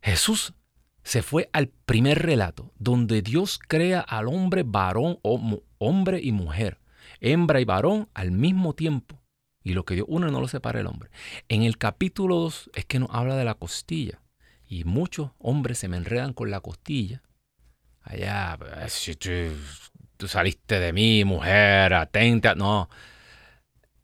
[0.00, 0.54] Jesús
[1.02, 6.80] se fue al primer relato, donde Dios crea al hombre varón, o hombre y mujer,
[7.20, 9.23] hembra y varón al mismo tiempo.
[9.64, 11.10] Y lo que Dios uno no lo separa el hombre.
[11.48, 14.20] En el capítulo 2 es que nos habla de la costilla.
[14.68, 17.22] Y muchos hombres se me enredan con la costilla.
[18.02, 22.54] Allá, si tú, saliste de mí, mujer, atenta.
[22.54, 22.90] No.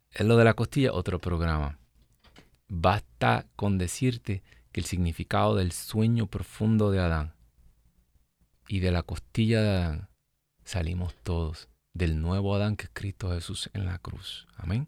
[0.09, 1.77] Es lo de la costilla, otro programa.
[2.67, 7.35] Basta con decirte que el significado del sueño profundo de Adán
[8.67, 10.09] y de la costilla de Adán
[10.63, 14.47] salimos todos del nuevo Adán que es Cristo Jesús en la cruz.
[14.55, 14.87] Amén.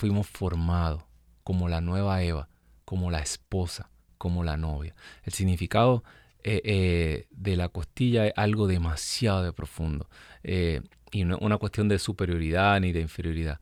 [0.00, 1.02] Fuimos formados
[1.44, 2.48] como la nueva Eva,
[2.86, 4.94] como la esposa, como la novia.
[5.24, 6.04] El significado
[6.42, 10.08] eh, eh, de la costilla es algo demasiado de profundo
[10.42, 10.80] eh,
[11.12, 13.60] y no es una cuestión de superioridad ni de inferioridad.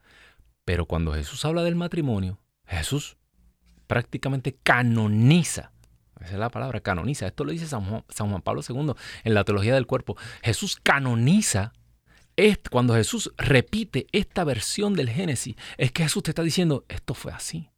[0.65, 3.17] Pero cuando Jesús habla del matrimonio, Jesús
[3.89, 5.73] prácticamente canoniza.
[6.21, 7.27] Esa es la palabra, canoniza.
[7.27, 8.93] Esto lo dice San Juan, San Juan Pablo II
[9.25, 10.17] en la teología del cuerpo.
[10.45, 11.73] Jesús canoniza
[12.71, 17.33] cuando Jesús repite esta versión del Génesis, es que Jesús te está diciendo, esto fue
[17.33, 17.71] así.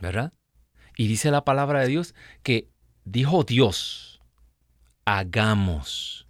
[0.00, 0.32] ¿Verdad?
[0.96, 2.70] Y dice la palabra de Dios que
[3.04, 4.20] dijo Dios,
[5.04, 6.26] hagamos.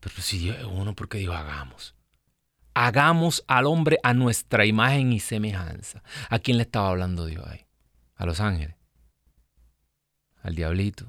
[0.00, 1.94] Pero si Dios es uno, ¿por qué dijo hagamos?
[2.74, 6.02] Hagamos al hombre a nuestra imagen y semejanza.
[6.28, 7.66] ¿A quién le estaba hablando Dios ahí?
[8.16, 8.76] A los ángeles.
[10.42, 11.06] Al diablito.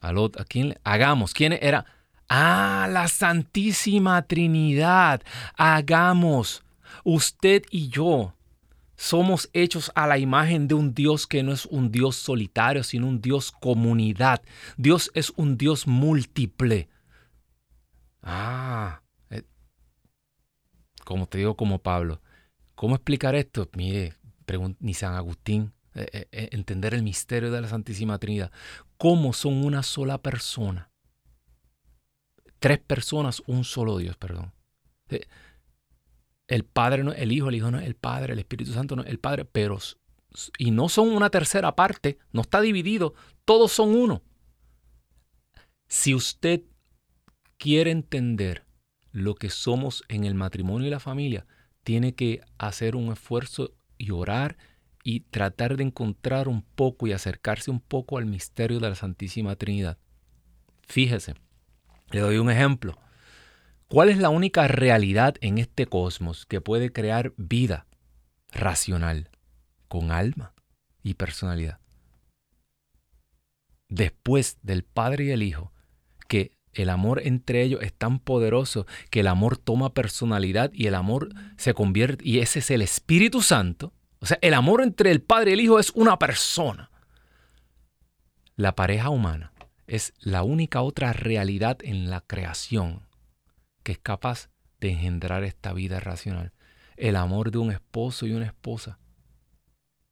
[0.00, 0.42] Al otro.
[0.42, 0.80] ¿A quién le?
[0.84, 1.34] Hagamos.
[1.34, 1.84] ¿Quién era?
[2.28, 5.22] Ah, la Santísima Trinidad.
[5.56, 6.62] Hagamos.
[7.04, 8.34] Usted y yo
[8.96, 13.06] somos hechos a la imagen de un Dios que no es un Dios solitario, sino
[13.06, 14.42] un Dios comunidad.
[14.76, 16.88] Dios es un Dios múltiple.
[18.22, 19.44] Ah, eh,
[21.04, 22.20] como te digo, como Pablo.
[22.74, 23.68] ¿Cómo explicar esto?
[23.76, 24.14] Mire,
[24.80, 28.50] ni San Agustín, eh, eh, entender el misterio de la Santísima Trinidad.
[28.96, 30.87] ¿Cómo son una sola persona?
[32.58, 34.52] Tres personas, un solo Dios, perdón.
[36.46, 38.96] El Padre no es el Hijo, el Hijo no es el Padre, el Espíritu Santo
[38.96, 39.78] no es el Padre, pero
[40.58, 44.22] y no son una tercera parte, no está dividido, todos son uno.
[45.88, 46.62] Si usted
[47.56, 48.64] quiere entender
[49.12, 51.46] lo que somos en el matrimonio y la familia,
[51.82, 54.58] tiene que hacer un esfuerzo y orar
[55.02, 59.56] y tratar de encontrar un poco y acercarse un poco al misterio de la Santísima
[59.56, 59.98] Trinidad.
[60.86, 61.34] Fíjese,
[62.10, 62.98] le doy un ejemplo.
[63.88, 67.86] ¿Cuál es la única realidad en este cosmos que puede crear vida
[68.52, 69.30] racional,
[69.88, 70.54] con alma
[71.02, 71.78] y personalidad?
[73.88, 75.72] Después del Padre y el Hijo,
[76.28, 80.94] que el amor entre ellos es tan poderoso que el amor toma personalidad y el
[80.94, 83.94] amor se convierte, y ese es el Espíritu Santo.
[84.20, 86.90] O sea, el amor entre el Padre y el Hijo es una persona.
[88.56, 89.52] La pareja humana
[89.88, 93.08] es la única otra realidad en la creación
[93.82, 96.52] que es capaz de engendrar esta vida racional.
[96.96, 98.98] El amor de un esposo y una esposa.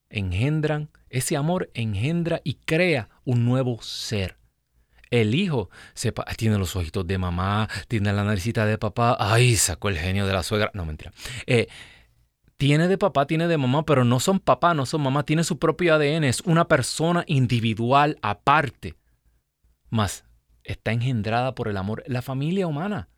[0.09, 4.39] Engendran, ese amor engendra y crea un nuevo ser.
[5.11, 9.89] El hijo sepa, tiene los ojitos de mamá, tiene la naricita de papá, ay, sacó
[9.89, 10.71] el genio de la suegra.
[10.75, 11.13] No, mentira.
[11.47, 11.69] Eh,
[12.57, 15.59] tiene de papá, tiene de mamá, pero no son papá, no son mamá, tiene su
[15.59, 18.95] propio ADN, es una persona individual aparte.
[19.91, 20.25] Más
[20.67, 23.09] está engendrada por el amor, la familia humana.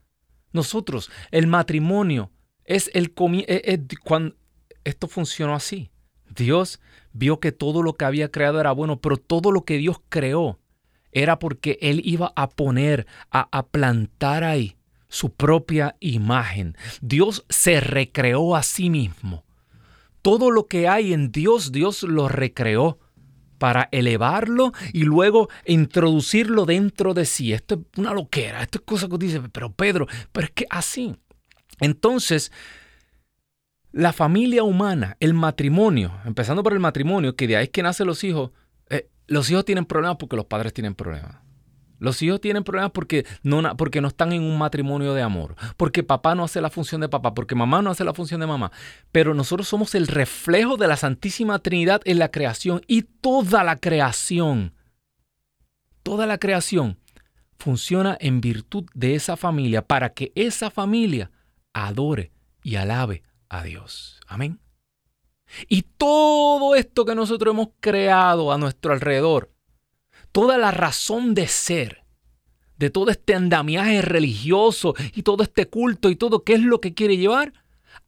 [0.52, 2.30] Nosotros, el matrimonio,
[2.64, 3.12] es el
[3.46, 4.36] es, cuando
[4.84, 5.90] esto funcionó así.
[6.28, 6.80] Dios
[7.12, 10.58] vio que todo lo que había creado era bueno, pero todo lo que Dios creó
[11.10, 14.76] era porque Él iba a poner, a, a plantar ahí
[15.08, 16.76] su propia imagen.
[17.00, 19.44] Dios se recreó a sí mismo.
[20.20, 22.98] Todo lo que hay en Dios, Dios lo recreó
[23.58, 27.52] para elevarlo y luego introducirlo dentro de sí.
[27.52, 31.16] Esto es una loquera, esto es cosa que dice, pero Pedro, pero es que así.
[31.80, 32.52] Entonces,
[33.92, 38.06] la familia humana, el matrimonio, empezando por el matrimonio, que de ahí es que nacen
[38.06, 38.52] los hijos,
[38.90, 41.47] eh, los hijos tienen problemas porque los padres tienen problemas.
[41.98, 46.02] Los hijos tienen problemas porque no, porque no están en un matrimonio de amor, porque
[46.02, 48.70] papá no hace la función de papá, porque mamá no hace la función de mamá.
[49.12, 53.76] Pero nosotros somos el reflejo de la Santísima Trinidad en la creación y toda la
[53.76, 54.74] creación,
[56.02, 56.98] toda la creación
[57.58, 61.30] funciona en virtud de esa familia para que esa familia
[61.72, 62.32] adore
[62.62, 64.20] y alabe a Dios.
[64.26, 64.60] Amén.
[65.68, 69.50] Y todo esto que nosotros hemos creado a nuestro alrededor,
[70.32, 72.04] toda la razón de ser,
[72.76, 76.94] de todo este andamiaje religioso y todo este culto y todo, ¿qué es lo que
[76.94, 77.52] quiere llevar?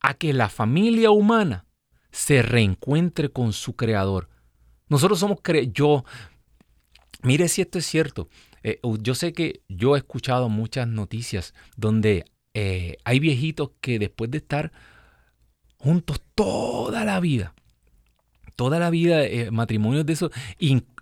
[0.00, 1.66] A que la familia humana
[2.10, 4.28] se reencuentre con su creador.
[4.88, 6.04] Nosotros somos cre yo
[7.22, 8.28] mire si esto es cierto.
[8.62, 14.30] Eh, yo sé que yo he escuchado muchas noticias donde eh, hay viejitos que después
[14.30, 14.72] de estar
[15.78, 17.54] juntos toda la vida,
[18.56, 20.30] toda la vida, eh, matrimonios de eso,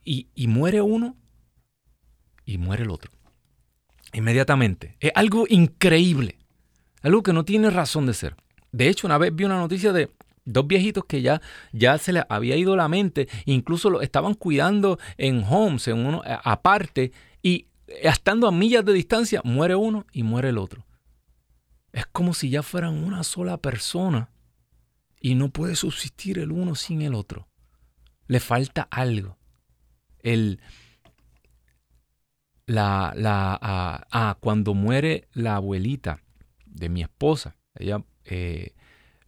[0.09, 1.17] y, muere uno
[2.47, 3.13] y muere el otro.
[4.15, 4.97] Inmediatamente.
[5.01, 6.39] Es algo increíble,
[7.03, 8.35] algo que no tiene razón de ser.
[8.73, 10.11] De hecho, una vez vi una noticia de
[10.47, 11.43] dos viejitos que ya,
[11.73, 16.23] ya se les había ido la mente, incluso lo estaban cuidando en homes, en uno
[16.25, 20.87] aparte, y estando a millas de distancia, muere uno y muere el otro.
[21.93, 24.31] Es como si ya fueran una sola persona
[25.21, 27.47] y no puede subsistir el uno sin el otro.
[28.27, 29.38] Le falta algo.
[30.23, 30.61] El,
[32.67, 36.23] la, la, cuando muere la abuelita
[36.67, 38.75] de mi esposa, ella eh,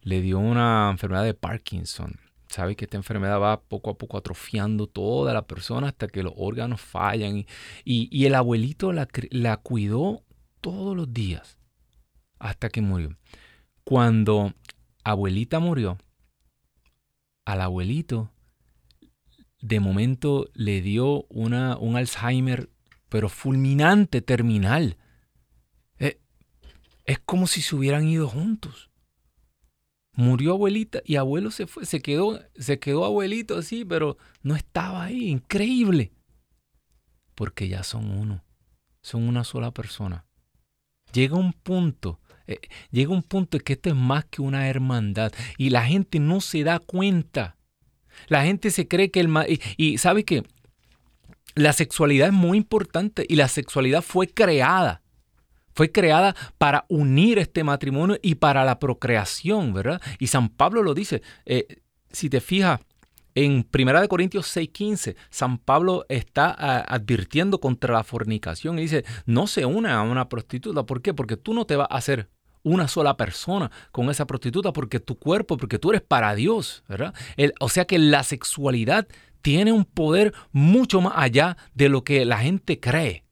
[0.01, 2.19] le dio una enfermedad de Parkinson.
[2.47, 6.33] Sabe que esta enfermedad va poco a poco atrofiando toda la persona hasta que los
[6.35, 7.37] órganos fallan.
[7.37, 7.47] Y,
[7.85, 10.23] y, el abuelito la, la cuidó
[10.59, 11.57] todos los días
[12.39, 13.15] hasta que murió.
[13.85, 14.53] Cuando
[15.03, 15.97] abuelita murió,
[17.45, 18.31] al abuelito
[19.61, 22.69] de momento le dio una, un Alzheimer,
[23.09, 24.97] pero fulminante, terminal.
[25.99, 26.19] Eh,
[27.05, 28.89] es como si se hubieran ido juntos.
[30.13, 35.03] Murió abuelita y abuelo se fue, se quedó, se quedó abuelito así, pero no estaba
[35.03, 35.29] ahí.
[35.29, 36.11] Increíble.
[37.35, 38.43] Porque ya son uno,
[39.01, 40.25] son una sola persona.
[41.13, 42.19] Llega un punto
[42.51, 46.19] eh, llega un punto en que esto es más que una hermandad y la gente
[46.19, 47.57] no se da cuenta.
[48.27, 49.29] La gente se cree que el...
[49.47, 50.43] Y, y sabe que
[51.55, 55.01] la sexualidad es muy importante y la sexualidad fue creada.
[55.73, 60.01] Fue creada para unir este matrimonio y para la procreación, ¿verdad?
[60.19, 61.21] Y San Pablo lo dice.
[61.45, 61.65] Eh,
[62.11, 62.81] si te fijas,
[63.35, 69.65] en 1 Corintios 6:15, San Pablo está advirtiendo contra la fornicación y dice, no se
[69.65, 70.83] una a una prostituta.
[70.85, 71.13] ¿Por qué?
[71.13, 72.29] Porque tú no te vas a hacer
[72.63, 77.13] una sola persona con esa prostituta porque tu cuerpo, porque tú eres para Dios, ¿verdad?
[77.59, 79.07] o sea que la sexualidad
[79.41, 83.25] tiene un poder mucho más allá de lo que la gente cree.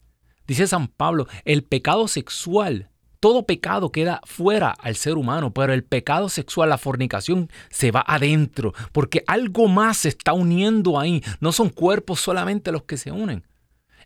[0.47, 2.89] Dice San Pablo, el pecado sexual,
[3.19, 8.03] todo pecado queda fuera al ser humano, pero el pecado sexual, la fornicación, se va
[8.07, 11.21] adentro, porque algo más se está uniendo ahí.
[11.39, 13.45] No son cuerpos solamente los que se unen.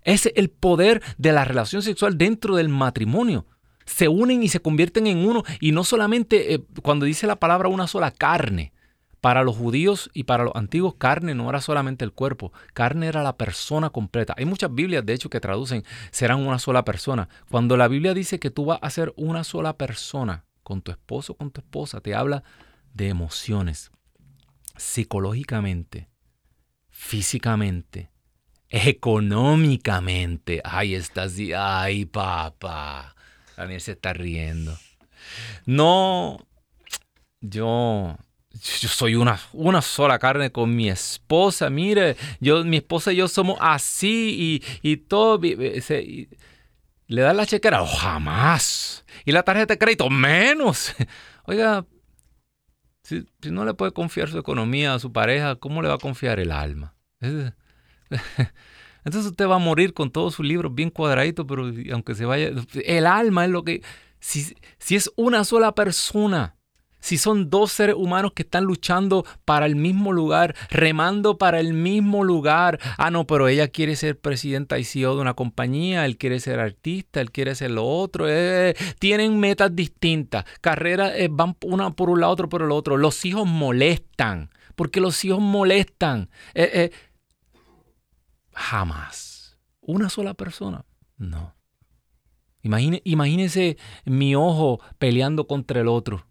[0.04, 3.46] Es el poder de la relación sexual dentro del matrimonio
[3.86, 5.44] se unen y se convierten en uno.
[5.60, 8.74] Y no solamente eh, cuando dice la palabra una sola carne.
[9.22, 13.24] Para los judíos y para los antiguos, carne no era solamente el cuerpo, carne era
[13.24, 14.34] la persona completa.
[14.36, 17.30] Hay muchas Biblias, de hecho, que traducen serán una sola persona.
[17.50, 21.36] Cuando la Biblia dice que tú vas a ser una sola persona con tu esposo,
[21.36, 22.44] con tu esposa, te habla
[22.94, 23.92] de emociones,
[24.76, 26.10] psicológicamente,
[26.90, 28.12] físicamente,
[28.70, 30.62] económicamente.
[30.64, 33.16] Ay, estás, ay, papá.
[33.58, 34.78] Daniel se está riendo.
[35.66, 36.46] No,
[37.42, 38.18] yo,
[38.52, 41.70] yo soy una, una sola carne con mi esposa.
[41.70, 45.40] Mire, yo, mi esposa y yo somos así y, y todo.
[45.42, 47.82] ¿Le da la chequera?
[47.82, 49.06] Oh, jamás.
[49.26, 50.10] ¿Y la tarjeta de crédito?
[50.10, 50.94] Menos.
[51.46, 51.86] Oiga,
[53.04, 56.00] si, si, no le puede confiar su economía a su pareja, ¿cómo le va a
[56.00, 56.96] confiar el alma?
[59.06, 62.52] Entonces usted va a morir con todos sus libros bien cuadraditos, pero aunque se vaya,
[62.86, 63.82] el alma es lo que,
[64.20, 66.56] si, si es una sola persona,
[67.04, 71.74] si son dos seres humanos que están luchando para el mismo lugar, remando para el
[71.74, 72.80] mismo lugar.
[72.98, 76.62] Ah, no, pero ella quiere ser presidenta y CEO de una compañía, él quiere ser
[76.62, 78.26] artista, él quiere ser lo otro.
[78.30, 82.96] Eh, tienen metas distintas, carreras eh, van una por un lado, otro por el otro.
[82.96, 86.30] Los hijos molestan, porque los hijos molestan.
[86.54, 86.92] Eh,
[88.54, 89.58] Jamás.
[89.82, 90.86] ¿Una sola persona?
[91.18, 91.56] No.
[92.62, 96.26] Imagine, imagínese mi ojo peleando contra el otro.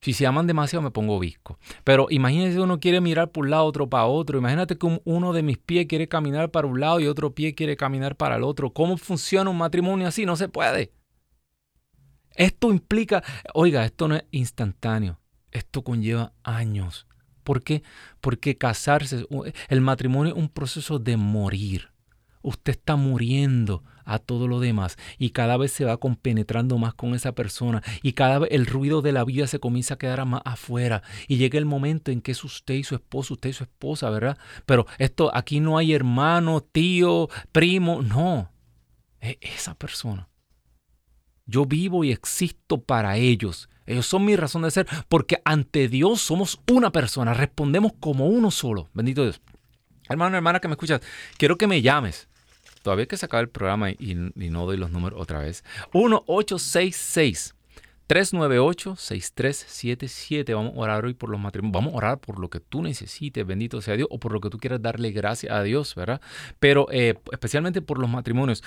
[0.00, 1.58] Si se aman demasiado me pongo visco.
[1.84, 4.38] Pero imagínese uno quiere mirar por un lado, otro para otro.
[4.38, 7.76] Imagínate que uno de mis pies quiere caminar para un lado y otro pie quiere
[7.76, 8.72] caminar para el otro.
[8.72, 10.26] ¿Cómo funciona un matrimonio así?
[10.26, 10.92] No se puede.
[12.34, 13.24] Esto implica,
[13.54, 15.20] oiga, esto no es instantáneo.
[15.50, 17.05] Esto conlleva años.
[17.46, 17.84] ¿Por qué?
[18.20, 19.24] Porque casarse,
[19.68, 21.90] el matrimonio es un proceso de morir.
[22.42, 27.14] Usted está muriendo a todo lo demás y cada vez se va compenetrando más con
[27.14, 30.42] esa persona y cada vez el ruido de la vida se comienza a quedar más
[30.44, 33.62] afuera y llega el momento en que es usted y su esposo, usted y su
[33.62, 34.36] esposa, ¿verdad?
[34.66, 38.50] Pero esto aquí no hay hermano, tío, primo, no,
[39.20, 40.28] es esa persona.
[41.46, 43.68] Yo vivo y existo para ellos.
[43.86, 48.50] Ellos son mi razón de ser porque ante Dios somos una persona, respondemos como uno
[48.50, 48.88] solo.
[48.94, 49.40] Bendito Dios.
[50.08, 51.00] Hermano, hermana que me escuchas,
[51.36, 52.28] quiero que me llames.
[52.82, 55.64] Todavía que se acabe el programa y, no doy los números otra vez.
[55.92, 57.56] 1866
[58.08, 60.54] 398-6377.
[60.54, 61.72] Vamos a orar hoy por los matrimonios.
[61.72, 64.50] Vamos a orar por lo que tú necesites, bendito sea Dios, o por lo que
[64.50, 66.20] tú quieras darle gracias a Dios, ¿verdad?
[66.60, 68.62] Pero eh, especialmente por los matrimonios.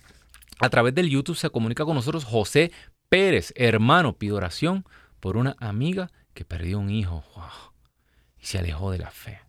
[0.60, 2.72] a través del YouTube se comunica con nosotros José
[3.08, 4.84] Pérez, hermano, pido oración
[5.18, 7.24] por una amiga que perdió un hijo
[8.40, 9.40] y se alejó de la fe.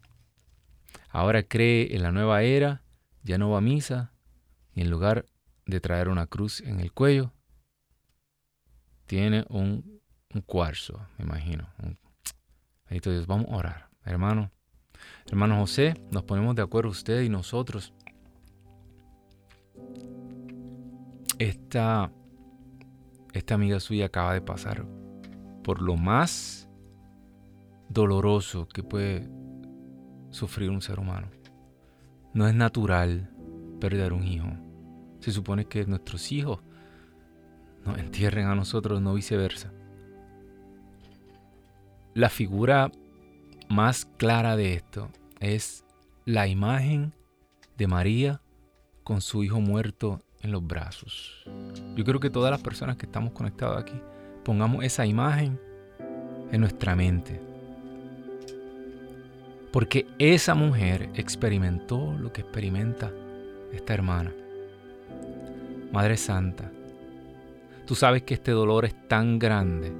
[1.09, 2.81] Ahora cree en la nueva era,
[3.21, 4.11] ya no va a misa
[4.73, 5.27] y en lugar
[5.65, 7.31] de traer una cruz en el cuello,
[9.05, 10.01] tiene un,
[10.45, 11.67] cuarzo, me imagino.
[12.89, 13.89] Entonces vamos a orar.
[14.03, 14.51] Hermano,
[15.27, 17.93] hermano José, nos ponemos de acuerdo usted y nosotros
[21.39, 22.11] esta,
[23.33, 24.85] esta amiga suya acaba de pasar
[25.63, 26.67] por lo más
[27.89, 29.29] doloroso que puede
[30.31, 31.27] sufrir un ser humano.
[32.33, 33.29] No es natural
[33.79, 34.47] perder un hijo.
[35.19, 36.59] Se supone que nuestros hijos
[37.85, 39.71] nos entierren a nosotros, no viceversa.
[42.13, 42.91] La figura
[43.69, 45.09] más clara de esto
[45.39, 45.83] es
[46.25, 47.13] la imagen
[47.77, 48.41] de María
[49.03, 51.43] con su hijo muerto en los brazos.
[51.95, 53.99] Yo creo que todas las personas que estamos conectados aquí
[54.43, 55.59] pongamos esa imagen
[56.51, 57.41] en nuestra mente.
[59.71, 63.11] Porque esa mujer experimentó lo que experimenta
[63.71, 64.31] esta hermana.
[65.91, 66.71] Madre Santa,
[67.85, 69.91] tú sabes que este dolor es tan grande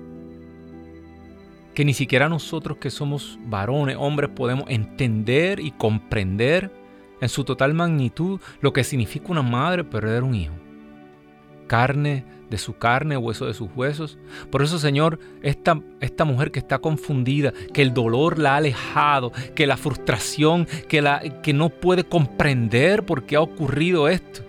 [1.74, 6.72] que ni siquiera nosotros que somos varones, hombres, podemos entender y comprender
[7.20, 10.54] en su total magnitud lo que significa una madre perder un hijo.
[11.68, 14.20] Carne de su carne, hueso de sus huesos.
[14.52, 19.32] Por eso, Señor, esta, esta mujer que está confundida, que el dolor la ha alejado,
[19.56, 24.42] que la frustración, que, la, que no puede comprender por qué ha ocurrido esto.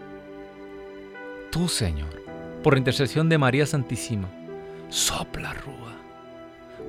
[1.51, 2.24] Tú, Señor,
[2.65, 4.27] por intercesión de María Santísima,
[4.89, 5.93] sopla rúa,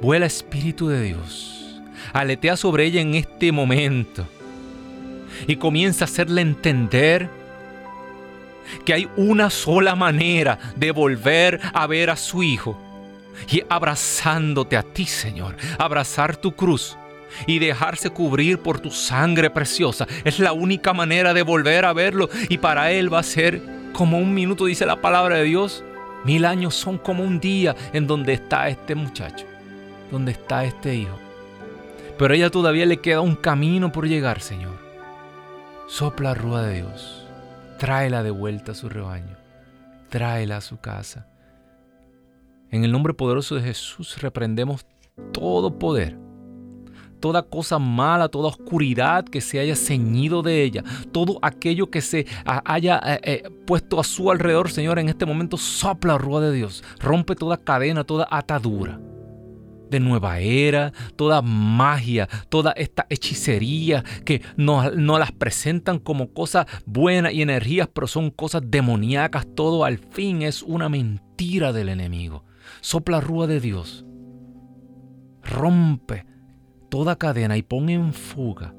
[0.02, 1.82] vuela Espíritu de Dios,
[2.14, 4.26] aletea sobre ella en este momento.
[5.48, 7.30] Y comienza a hacerle entender
[8.86, 12.80] que hay una sola manera de volver a ver a su Hijo.
[13.52, 16.98] Y abrazándote a ti, Señor, abrazar tu cruz
[17.48, 20.08] y dejarse cubrir por tu sangre preciosa.
[20.24, 24.18] Es la única manera de volver a verlo y para Él va a ser como
[24.20, 25.84] un minuto, dice la palabra de Dios.
[26.26, 29.46] Mil años son como un día en donde está este muchacho,
[30.12, 31.18] donde está este hijo.
[32.18, 34.78] Pero a ella todavía le queda un camino por llegar, Señor.
[35.88, 37.26] Sopla rúa de Dios.
[37.78, 39.38] Tráela de vuelta a su rebaño.
[40.10, 41.28] Tráela a su casa.
[42.72, 44.86] En el nombre poderoso de Jesús reprendemos
[45.32, 46.18] todo poder,
[47.26, 52.28] toda cosa mala, toda oscuridad que se haya ceñido de ella, todo aquello que se
[52.46, 56.84] haya eh, eh, puesto a su alrededor, Señor, en este momento sopla rúa de Dios.
[57.00, 59.00] Rompe toda cadena, toda atadura
[59.90, 66.68] de nueva era, toda magia, toda esta hechicería que no, no las presentan como cosas
[66.86, 72.44] buenas y energías, pero son cosas demoníacas, todo al fin es una mentira del enemigo.
[72.82, 74.06] Sopla rúa de Dios.
[75.42, 76.35] Rompe
[76.96, 78.74] toda cadena y pone en fuga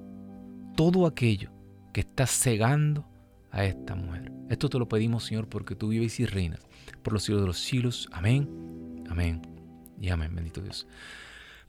[0.75, 1.51] todo aquello
[1.93, 3.05] que está cegando
[3.51, 4.33] a esta mujer.
[4.49, 6.67] Esto te lo pedimos, Señor, porque tú vives y reinas
[7.03, 8.09] por los siglos de los siglos.
[8.13, 9.05] Amén.
[9.11, 9.43] Amén
[10.01, 10.89] y amén, bendito Dios.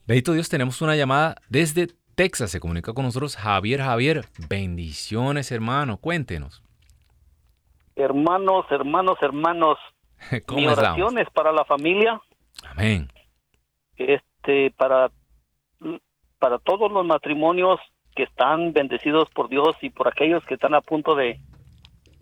[0.05, 2.49] Bendito Dios, tenemos una llamada desde Texas.
[2.49, 4.23] Se comunica con nosotros Javier Javier.
[4.47, 5.97] Bendiciones, hermano.
[5.97, 6.63] Cuéntenos.
[7.97, 9.77] Hermanos, hermanos, hermanos.
[10.47, 12.21] ¿Cómo mi oración es para la familia.
[12.63, 13.09] Amén.
[13.97, 15.11] Este, para
[16.39, 17.79] para todos los matrimonios
[18.15, 21.39] que están bendecidos por Dios y por aquellos que están a punto de,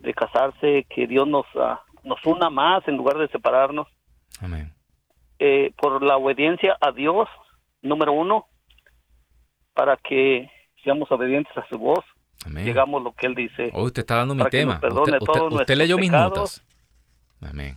[0.00, 3.88] de casarse, que Dios nos, ah, nos una más en lugar de separarnos.
[4.40, 4.72] Amén.
[5.38, 7.28] Eh, por la obediencia a Dios,
[7.82, 8.46] número uno,
[9.74, 10.50] para que
[10.82, 12.04] seamos obedientes a su voz,
[12.44, 12.64] Amén.
[12.64, 13.70] llegamos lo que Él dice.
[13.74, 14.74] Hoy usted está dando mi tema.
[14.82, 14.88] Usted,
[15.20, 16.62] usted- usted leyó mis notas.
[17.42, 17.76] Amén.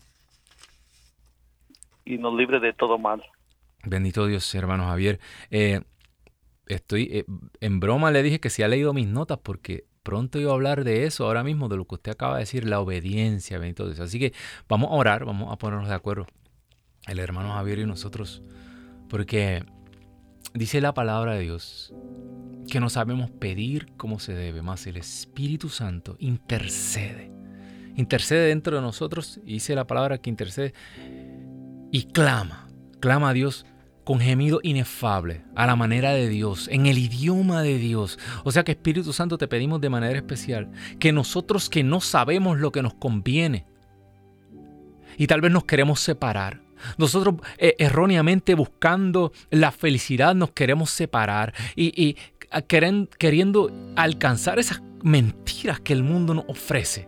[2.06, 3.22] y nos libre de todo mal.
[3.84, 5.20] Bendito Dios, hermano Javier.
[5.52, 5.82] Eh,
[6.70, 7.26] estoy eh,
[7.60, 10.84] en broma le dije que si ha leído mis notas porque pronto iba a hablar
[10.84, 14.00] de eso ahora mismo, de lo que usted acaba de decir, la obediencia, bendito Dios.
[14.00, 14.34] Así que
[14.68, 16.26] vamos a orar, vamos a ponernos de acuerdo,
[17.08, 18.42] el hermano Javier y nosotros,
[19.10, 19.66] porque
[20.54, 21.94] dice la palabra de Dios
[22.70, 27.32] que no sabemos pedir como se debe, más el Espíritu Santo intercede.
[27.96, 30.74] Intercede dentro de nosotros dice la palabra que intercede
[31.92, 32.68] y clama,
[33.00, 33.66] clama a Dios
[34.10, 38.18] con gemido inefable, a la manera de Dios, en el idioma de Dios.
[38.44, 42.58] O sea que Espíritu Santo te pedimos de manera especial que nosotros que no sabemos
[42.58, 43.68] lo que nos conviene
[45.16, 46.60] y tal vez nos queremos separar.
[46.98, 52.18] Nosotros eh, erróneamente buscando la felicidad nos queremos separar y, y
[52.68, 57.08] queren- queriendo alcanzar esas mentiras que el mundo nos ofrece.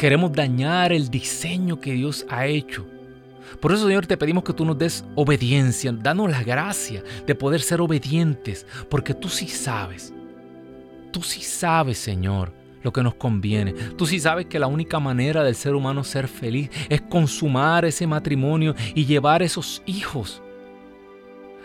[0.00, 2.88] Queremos dañar el diseño que Dios ha hecho.
[3.60, 7.60] Por eso, Señor, te pedimos que tú nos des obediencia, danos la gracia de poder
[7.60, 10.12] ser obedientes, porque tú sí sabes.
[11.12, 13.72] Tú sí sabes, Señor, lo que nos conviene.
[13.72, 18.06] Tú sí sabes que la única manera del ser humano ser feliz es consumar ese
[18.06, 20.42] matrimonio y llevar esos hijos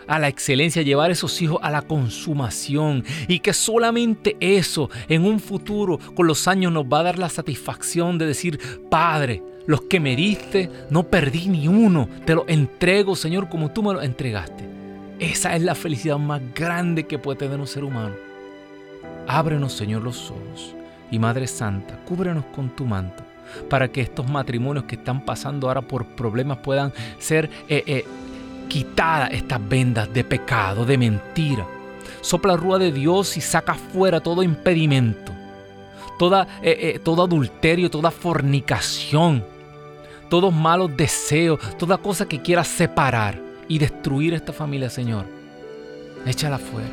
[0.06, 5.40] a la excelencia, llevar esos hijos a la consumación y que solamente eso en un
[5.40, 8.58] futuro con los años nos va a dar la satisfacción de decir,
[8.90, 13.82] Padre, los que me diste, no perdí ni uno, te lo entrego, Señor, como tú
[13.82, 14.68] me lo entregaste.
[15.18, 18.14] Esa es la felicidad más grande que puede tener un ser humano.
[19.26, 20.74] Ábrenos, Señor, los ojos
[21.10, 23.22] y Madre Santa, cúbrenos con tu manto
[23.68, 28.04] para que estos matrimonios que están pasando ahora por problemas puedan ser eh, eh,
[28.68, 31.66] quitadas estas vendas de pecado, de mentira.
[32.20, 35.32] Sopla rúa de Dios y saca fuera todo impedimento,
[36.22, 39.44] toda, eh, eh, todo adulterio, toda fornicación,
[40.30, 45.26] todos malos deseos, toda cosa que quiera separar y destruir esta familia, Señor.
[46.24, 46.88] Échala fuera.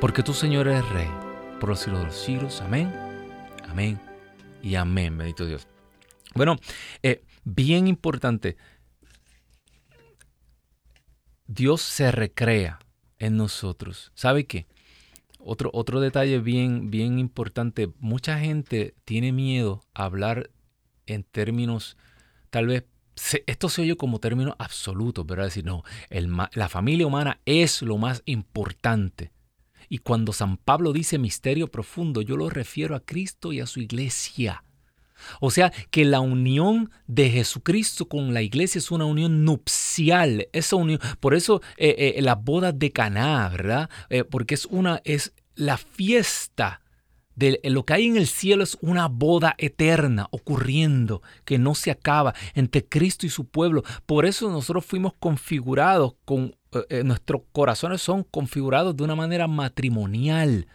[0.00, 1.06] Porque tú, Señor, eres Rey
[1.60, 2.60] por los siglos de los siglos.
[2.62, 2.92] Amén,
[3.68, 4.00] amén
[4.60, 5.68] y amén, bendito Dios.
[6.34, 6.56] Bueno,
[7.04, 8.56] eh, bien importante.
[11.46, 12.80] Dios se recrea
[13.20, 14.10] en nosotros.
[14.16, 14.66] ¿Sabe qué?
[15.42, 17.90] Otro, otro detalle bien, bien importante.
[17.98, 20.50] Mucha gente tiene miedo a hablar
[21.06, 21.96] en términos,
[22.50, 22.84] tal vez,
[23.46, 25.44] esto se oye como términos absolutos, ¿verdad?
[25.46, 29.32] Decir, no, el la familia humana es lo más importante.
[29.88, 33.80] Y cuando San Pablo dice misterio profundo, yo lo refiero a Cristo y a su
[33.80, 34.62] iglesia.
[35.40, 40.48] O sea que la unión de Jesucristo con la iglesia es una unión nupcial.
[40.52, 43.90] Esa unión, por eso eh, eh, las bodas de Caná, ¿verdad?
[44.08, 46.80] Eh, porque es una es la fiesta
[47.40, 51.90] de lo que hay en el cielo es una boda eterna ocurriendo que no se
[51.90, 53.82] acaba entre Cristo y su pueblo.
[54.04, 59.48] Por eso nosotros fuimos configurados con eh, eh, nuestros corazones son configurados de una manera
[59.48, 60.66] matrimonial.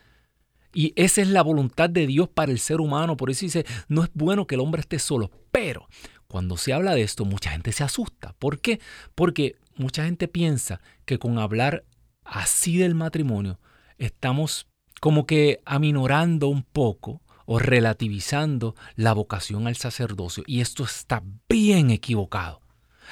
[0.76, 3.15] Y esa es la voluntad de Dios para el ser humano.
[3.15, 5.32] Por eso dice, no es bueno que el hombre esté solo.
[5.49, 5.88] Pero
[6.28, 8.36] cuando se habla de esto, mucha gente se asusta.
[8.39, 8.82] ¿Por qué?
[9.15, 11.86] Porque mucha gente piensa que con hablar
[12.26, 13.57] así del matrimonio,
[13.97, 14.67] estamos
[14.99, 20.43] como que aminorando un poco o relativizando la vocación al sacerdocio.
[20.45, 22.59] Y esto está bien equivocado.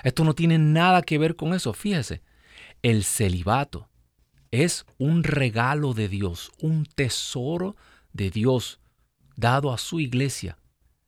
[0.04, 1.72] Esto no tiene nada que ver con eso.
[1.74, 2.24] Fíjese,
[2.82, 3.90] el celibato
[4.54, 7.76] es un regalo de Dios, un tesoro
[8.12, 8.80] de Dios
[9.36, 10.60] dado a su iglesia.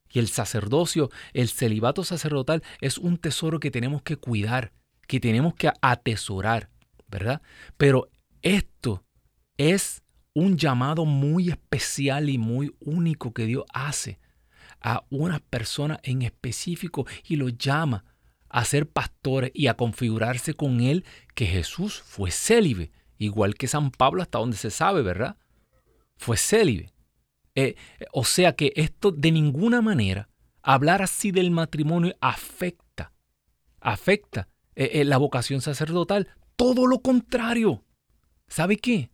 [0.09, 4.73] Y el sacerdocio, el celibato sacerdotal es un tesoro que tenemos que cuidar,
[5.07, 6.71] que tenemos que atesorar,
[7.07, 7.43] ¿verdad?
[7.77, 8.09] Pero
[8.41, 9.05] esto
[9.57, 10.01] es
[10.33, 14.17] un llamado muy especial y muy único que Dios hace
[14.81, 18.05] a una persona en específico y lo llama
[18.49, 23.91] a ser pastores y a configurarse con él que Jesús fue célibe, igual que San
[23.91, 25.37] Pablo hasta donde se sabe, ¿verdad?
[26.17, 26.93] Fue célibe.
[27.55, 27.75] Eh,
[28.11, 30.29] o sea que esto de ninguna manera,
[30.61, 33.13] hablar así del matrimonio afecta,
[33.79, 36.29] afecta eh, eh, la vocación sacerdotal.
[36.55, 37.83] Todo lo contrario.
[38.47, 39.09] ¿Sabe qué?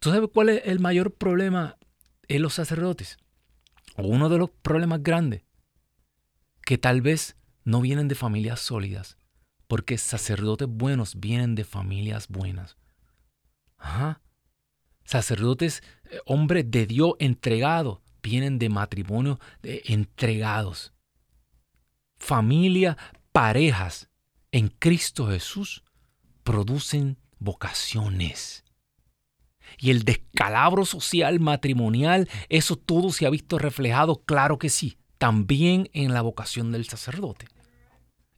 [0.00, 1.76] ¿Tú sabes cuál es el mayor problema
[2.28, 3.18] en los sacerdotes?
[3.96, 5.42] O uno de los problemas grandes.
[6.64, 9.16] Que tal vez no vienen de familias sólidas.
[9.68, 12.76] Porque sacerdotes buenos vienen de familias buenas.
[15.04, 20.92] Sacerdotes, eh, hombres de Dios entregados, vienen de matrimonio entregados.
[22.18, 22.96] Familia,
[23.32, 24.10] parejas
[24.52, 25.82] en Cristo Jesús
[26.42, 28.64] producen vocaciones.
[29.78, 35.88] Y el descalabro social matrimonial, eso todo se ha visto reflejado, claro que sí, también
[35.92, 37.46] en la vocación del sacerdote.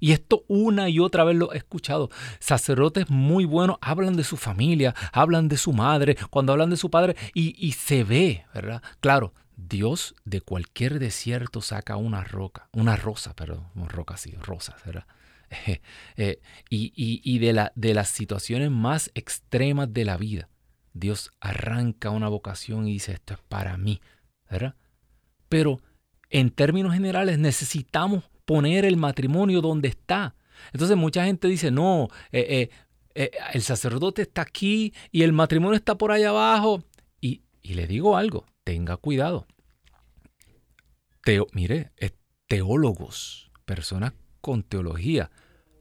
[0.03, 2.11] Y esto una y otra vez lo he escuchado.
[2.41, 6.91] Sacerdotes muy buenos hablan de su familia, hablan de su madre, cuando hablan de su
[6.91, 8.83] padre, y, se ve, ¿verdad?
[8.99, 14.75] Claro, Dios de cualquier desierto saca una roca, una rosa, perdón, una roca así, rosas,
[14.85, 15.07] ¿verdad?
[16.17, 20.49] Eh, y, de, de las situaciones más extremas de la vida,
[20.95, 24.01] Dios arranca una vocación y dice, esto es para mí,
[24.51, 24.75] ¿verdad?
[25.49, 25.81] Pero
[26.29, 30.35] en términos generales necesitamos poner el matrimonio donde está.
[30.73, 32.71] Entonces mucha gente dice, no, eh,
[33.15, 36.83] eh, el sacerdote está aquí y el matrimonio está por allá abajo.
[37.21, 39.47] Y, y le digo algo, tenga cuidado.
[41.25, 41.93] Teo, mire,
[42.49, 45.31] teólogos, personas con teología,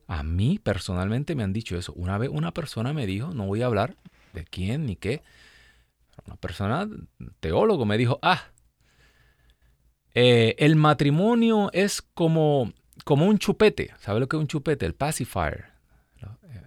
[0.08, 1.94] a mí personalmente me han dicho eso.
[1.94, 3.96] Una vez una persona me dijo, no voy a hablar
[4.34, 5.24] de quién ni qué,
[6.26, 6.88] una persona,
[7.40, 8.51] teólogo, me dijo, ah,
[10.14, 12.72] eh, el matrimonio es como,
[13.04, 13.92] como un chupete.
[14.00, 14.86] ¿Sabe lo que es un chupete?
[14.86, 15.72] El pacifier.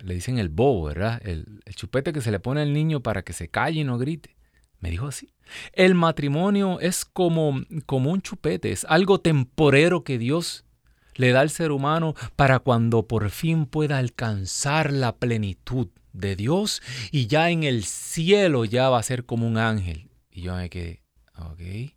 [0.02, 1.20] Le dicen el bobo, ¿verdad?
[1.24, 3.96] El, el chupete que se le pone al niño para que se calle y no
[3.96, 4.36] grite.
[4.80, 5.32] Me dijo así.
[5.72, 10.66] El matrimonio es como, como un chupete, es algo temporero que Dios
[11.14, 16.82] le da al ser humano para cuando por fin pueda alcanzar la plenitud de Dios
[17.10, 20.10] y ya en el cielo ya va a ser como un ángel.
[20.30, 21.02] Y yo me quedé,
[21.38, 21.94] ok,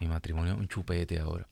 [0.00, 1.46] mi matrimonio es un chupete ahora.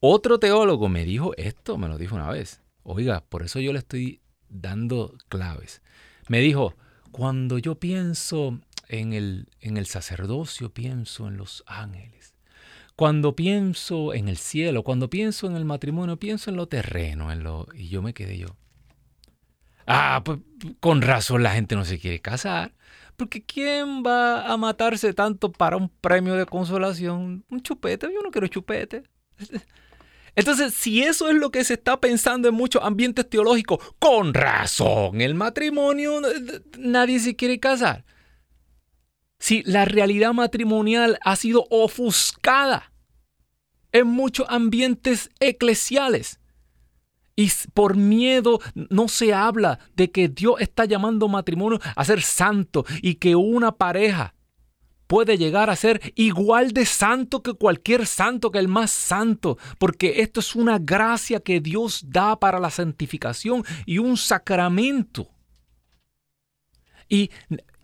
[0.00, 2.60] Otro teólogo me dijo esto, me lo dijo una vez.
[2.82, 5.80] Oiga, por eso yo le estoy dando claves.
[6.28, 6.74] Me dijo,
[7.12, 8.58] cuando yo pienso
[8.88, 12.34] en el, en el sacerdocio, pienso en los ángeles.
[12.96, 17.42] Cuando pienso en el cielo, cuando pienso en el matrimonio, pienso en lo terreno, en
[17.42, 18.56] lo y yo me quedé yo.
[19.86, 20.38] Ah, pues
[20.80, 22.74] con razón la gente no se quiere casar,
[23.20, 27.44] porque ¿quién va a matarse tanto para un premio de consolación?
[27.50, 29.02] Un chupete, yo no quiero chupete.
[30.34, 35.20] Entonces, si eso es lo que se está pensando en muchos ambientes teológicos, con razón,
[35.20, 36.22] el matrimonio,
[36.78, 38.06] nadie se quiere casar.
[39.38, 42.94] Si la realidad matrimonial ha sido ofuscada
[43.92, 46.39] en muchos ambientes eclesiales.
[47.40, 52.84] Y por miedo no se habla de que Dios está llamando matrimonio a ser santo
[53.00, 54.34] y que una pareja
[55.06, 60.20] puede llegar a ser igual de santo que cualquier santo, que el más santo, porque
[60.20, 65.30] esto es una gracia que Dios da para la santificación y un sacramento.
[67.08, 67.30] Y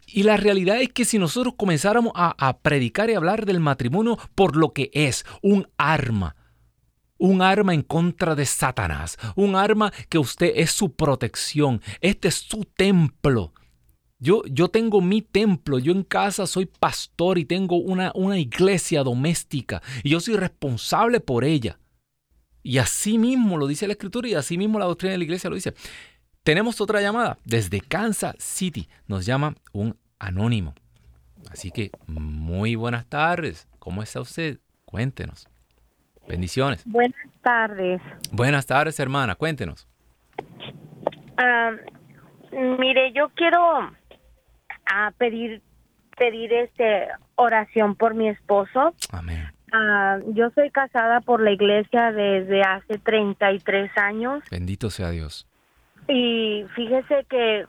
[0.06, 4.54] y la realidad es que si nosotros comenzáramos a, predicar y hablar del matrimonio por
[4.54, 6.36] lo que es un arma,
[7.18, 12.34] un arma en contra de Satanás, un arma que usted es su protección, este es
[12.36, 13.52] su templo.
[14.18, 19.02] Yo, yo tengo mi templo, yo en casa soy pastor y tengo una, una iglesia
[19.02, 21.78] doméstica y yo soy responsable por ella.
[22.62, 25.50] Y así mismo lo dice la escritura y así mismo la doctrina de la iglesia
[25.50, 25.74] lo dice.
[26.42, 28.88] Tenemos otra llamada desde Kansas City.
[29.06, 30.74] Nos llama un anónimo.
[31.50, 33.68] Así que muy buenas tardes.
[33.78, 34.58] ¿Cómo está usted?
[34.84, 35.46] Cuéntenos.
[36.28, 36.84] Bendiciones.
[36.84, 38.00] Buenas tardes.
[38.32, 39.34] Buenas tardes, hermana.
[39.34, 39.86] Cuéntenos.
[41.36, 41.72] Ah,
[42.52, 43.60] mire, yo quiero
[44.86, 45.62] ah, pedir
[46.16, 48.94] pedir este oración por mi esposo.
[49.12, 49.52] Amén.
[49.72, 54.42] Ah, yo soy casada por la iglesia desde hace 33 años.
[54.50, 55.46] Bendito sea Dios.
[56.08, 57.66] Y fíjese que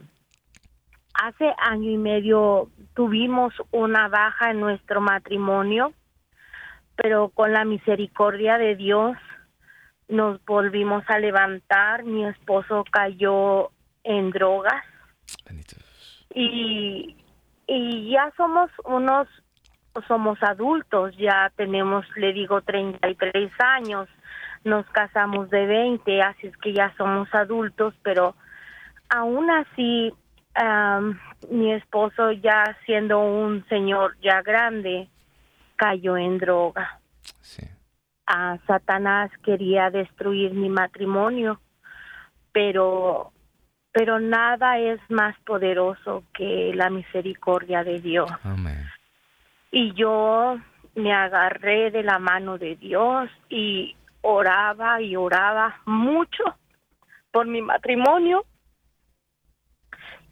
[1.14, 5.94] hace año y medio tuvimos una baja en nuestro matrimonio,
[6.98, 9.16] pero con la misericordia de Dios
[10.10, 12.04] nos volvimos a levantar.
[12.04, 13.72] Mi esposo cayó
[14.04, 14.84] en drogas.
[16.34, 17.16] Y,
[17.68, 19.28] y ya somos unos,
[20.08, 24.10] somos adultos, ya tenemos, le digo, 33 años
[24.64, 28.36] nos casamos de 20, así es que ya somos adultos, pero
[29.10, 30.14] aún así
[31.52, 35.08] mi esposo ya siendo un señor ya grande
[35.78, 37.00] cayó en droga.
[38.26, 41.62] A Satanás quería destruir mi matrimonio,
[42.52, 43.32] pero
[43.94, 48.30] pero nada es más poderoso que la misericordia de Dios.
[49.72, 50.58] Y yo
[50.94, 56.44] me agarré de la mano de Dios y oraba y oraba mucho
[57.32, 58.46] por mi matrimonio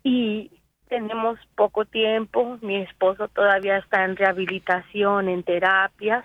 [0.04, 0.52] y
[0.96, 2.58] tenemos poco tiempo.
[2.62, 6.24] Mi esposo todavía está en rehabilitación, en terapias,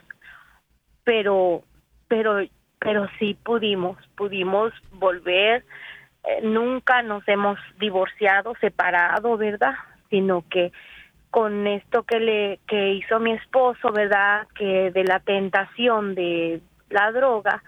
[1.03, 1.65] pero,
[2.07, 2.39] pero,
[2.79, 5.65] pero sí pudimos, pudimos volver.
[6.23, 9.75] Eh, nunca nos hemos divorciado, separado, ¿verdad?
[10.09, 10.71] Sino que
[11.33, 14.47] con esto que le que hizo mi esposo, ¿verdad?
[14.55, 16.61] Que de la tentación de
[16.91, 17.63] la droga,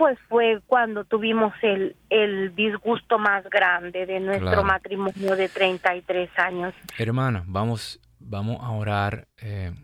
[0.00, 6.72] pues fue cuando tuvimos el, el disgusto más grande de nuestro matrimonio de 33 años.
[6.96, 9.28] Hermana, vamos, vamos a orar.
[9.42, 9.74] Eh,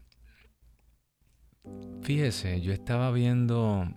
[2.00, 3.88] fíjese, yo estaba viendo,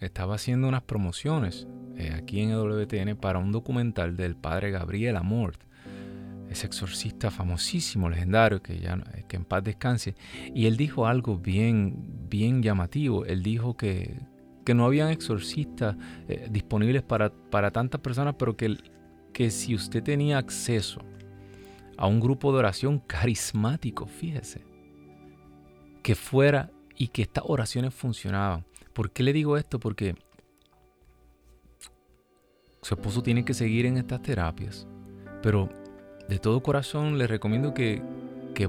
[0.00, 1.68] estaba haciendo unas promociones
[1.98, 5.62] eh, aquí en WTN para un documental del padre Gabriel Amort
[6.48, 8.98] ese exorcista famosísimo, legendario, que ya
[9.28, 10.14] que en paz descanse,
[10.54, 11.92] y él dijo algo bien,
[12.30, 13.26] bien llamativo.
[13.26, 14.16] Él dijo que,
[14.68, 15.96] que no habían exorcistas
[16.28, 18.76] eh, disponibles para, para tantas personas, pero que,
[19.32, 21.00] que si usted tenía acceso
[21.96, 24.60] a un grupo de oración carismático, fíjese,
[26.02, 28.66] que fuera y que estas oraciones funcionaban.
[28.92, 29.80] ¿Por qué le digo esto?
[29.80, 30.14] Porque
[32.82, 34.86] su esposo tiene que seguir en estas terapias,
[35.42, 35.70] pero
[36.28, 38.02] de todo corazón les recomiendo que,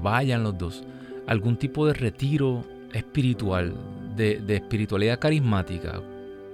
[0.00, 0.82] vayan los dos
[1.26, 3.74] a algún tipo de retiro espiritual,
[4.20, 6.02] de, espiritualidad carismática,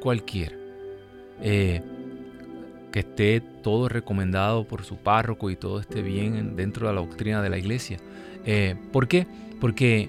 [0.00, 0.56] cualquiera.
[1.40, 1.82] Eh,
[2.92, 7.42] que esté todo recomendado por su párroco y todo esté bien dentro de la doctrina
[7.42, 7.98] de la iglesia.
[8.46, 9.26] Eh, ¿Por qué?
[9.60, 10.08] Porque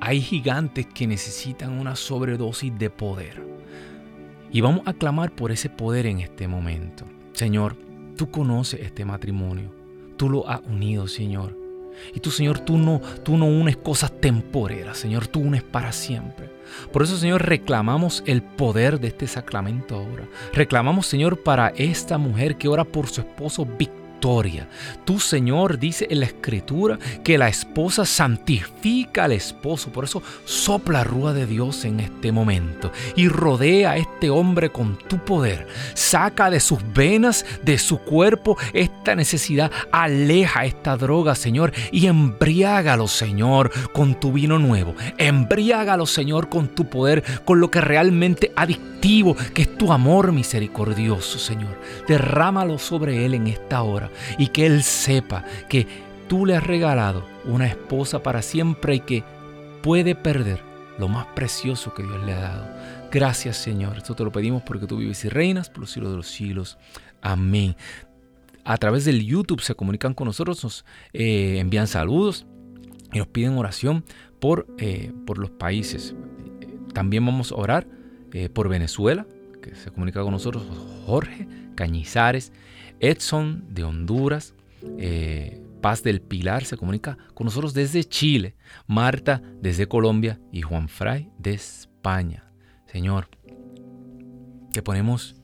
[0.00, 3.46] hay gigantes que necesitan una sobredosis de poder.
[4.50, 7.04] Y vamos a clamar por ese poder en este momento.
[7.34, 7.76] Señor,
[8.18, 9.70] Tú conoces este matrimonio.
[10.16, 11.56] Tú lo has unido, Señor.
[12.14, 16.50] Y tú, Señor, tú no, tú no unes cosas temporeras, Señor, tú unes para siempre.
[16.92, 20.28] Por eso, Señor, reclamamos el poder de este sacramento ahora.
[20.52, 24.66] Reclamamos, Señor, para esta mujer que ora por su esposo Víctor victoria.
[25.04, 29.90] Tu Señor dice en la escritura que la esposa santifica al esposo.
[29.92, 34.98] Por eso sopla rúa de Dios en este momento y rodea a este hombre con
[34.98, 35.68] tu poder.
[35.94, 39.70] Saca de sus venas, de su cuerpo, esta necesidad.
[39.92, 44.96] Aleja esta droga, Señor, y embriágalo, Señor, con tu vino nuevo.
[45.16, 51.38] Embriágalo, Señor, con tu poder, con lo que realmente adictivo, que es tu amor misericordioso,
[51.38, 51.78] Señor.
[52.08, 54.07] Derrámalo sobre él en esta hora
[54.38, 55.86] y que Él sepa que
[56.28, 59.24] tú le has regalado una esposa para siempre y que
[59.82, 60.60] puede perder
[60.98, 62.68] lo más precioso que Dios le ha dado.
[63.10, 66.16] Gracias Señor, esto te lo pedimos porque tú vives y reinas por los siglos de
[66.18, 66.78] los siglos.
[67.22, 67.76] Amén.
[68.64, 70.84] A través del YouTube se comunican con nosotros, nos
[71.14, 72.46] eh, envían saludos
[73.12, 74.04] y nos piden oración
[74.40, 76.14] por, eh, por los países.
[76.92, 77.86] También vamos a orar
[78.32, 79.26] eh, por Venezuela,
[79.62, 80.64] que se comunica con nosotros
[81.06, 82.52] Jorge Cañizares
[83.00, 84.54] Edson de Honduras,
[84.98, 90.88] eh, Paz del Pilar se comunica con nosotros desde Chile, Marta desde Colombia y Juan
[90.88, 92.50] Fray de España.
[92.86, 93.28] Señor,
[94.72, 95.36] que ponemos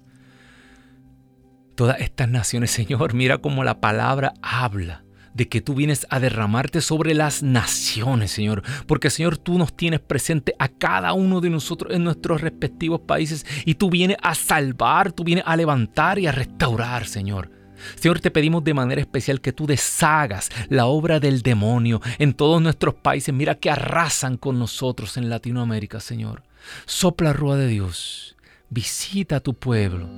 [1.74, 5.03] todas estas naciones, Señor, mira cómo la palabra habla
[5.34, 8.62] de que tú vienes a derramarte sobre las naciones, Señor.
[8.86, 13.44] Porque, Señor, tú nos tienes presente a cada uno de nosotros en nuestros respectivos países
[13.64, 17.50] y tú vienes a salvar, tú vienes a levantar y a restaurar, Señor.
[17.96, 22.62] Señor, te pedimos de manera especial que tú deshagas la obra del demonio en todos
[22.62, 23.34] nuestros países.
[23.34, 26.44] Mira que arrasan con nosotros en Latinoamérica, Señor.
[26.86, 28.36] Sopla rúa de Dios
[28.70, 30.08] Visita a tu pueblo.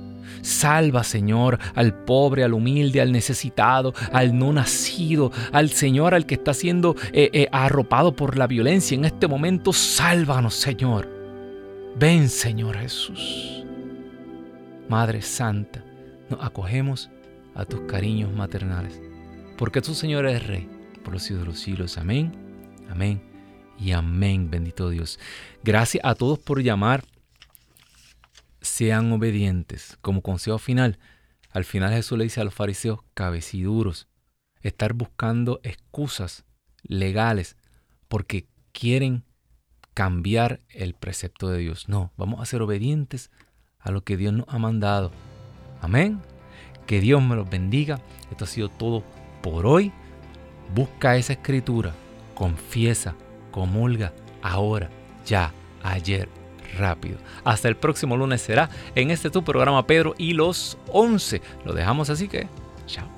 [0.41, 6.35] Salva, Señor, al pobre, al humilde, al necesitado, al no nacido, al Señor, al que
[6.35, 8.95] está siendo eh, eh, arropado por la violencia.
[8.95, 11.07] En este momento, sálvanos, Señor.
[11.97, 13.63] Ven, Señor Jesús.
[14.89, 15.83] Madre Santa,
[16.29, 17.09] nos acogemos
[17.55, 19.01] a tus cariños maternales,
[19.57, 20.69] porque tú, Señor, eres Rey
[21.03, 21.97] por los siglos de los siglos.
[21.97, 22.33] Amén,
[22.89, 23.21] amén
[23.79, 25.19] y amén, bendito Dios.
[25.63, 27.03] Gracias a todos por llamar
[28.67, 29.97] sean obedientes.
[30.01, 30.99] Como consejo final,
[31.51, 34.07] al final Jesús le dice a los fariseos, cabeciduros,
[34.61, 36.45] estar buscando excusas
[36.83, 37.57] legales
[38.07, 39.23] porque quieren
[39.93, 41.89] cambiar el precepto de Dios.
[41.89, 43.31] No, vamos a ser obedientes
[43.79, 45.11] a lo que Dios nos ha mandado.
[45.81, 46.21] Amén.
[46.85, 47.99] Que Dios me los bendiga.
[48.29, 49.03] Esto ha sido todo
[49.41, 49.91] por hoy.
[50.75, 51.93] Busca esa escritura,
[52.35, 53.15] confiesa,
[53.51, 54.89] comulga ahora,
[55.25, 56.36] ya, ayer
[56.77, 57.17] rápido.
[57.43, 61.41] Hasta el próximo lunes será en este tu programa Pedro y los 11.
[61.65, 62.47] Lo dejamos así que,
[62.85, 63.16] chao.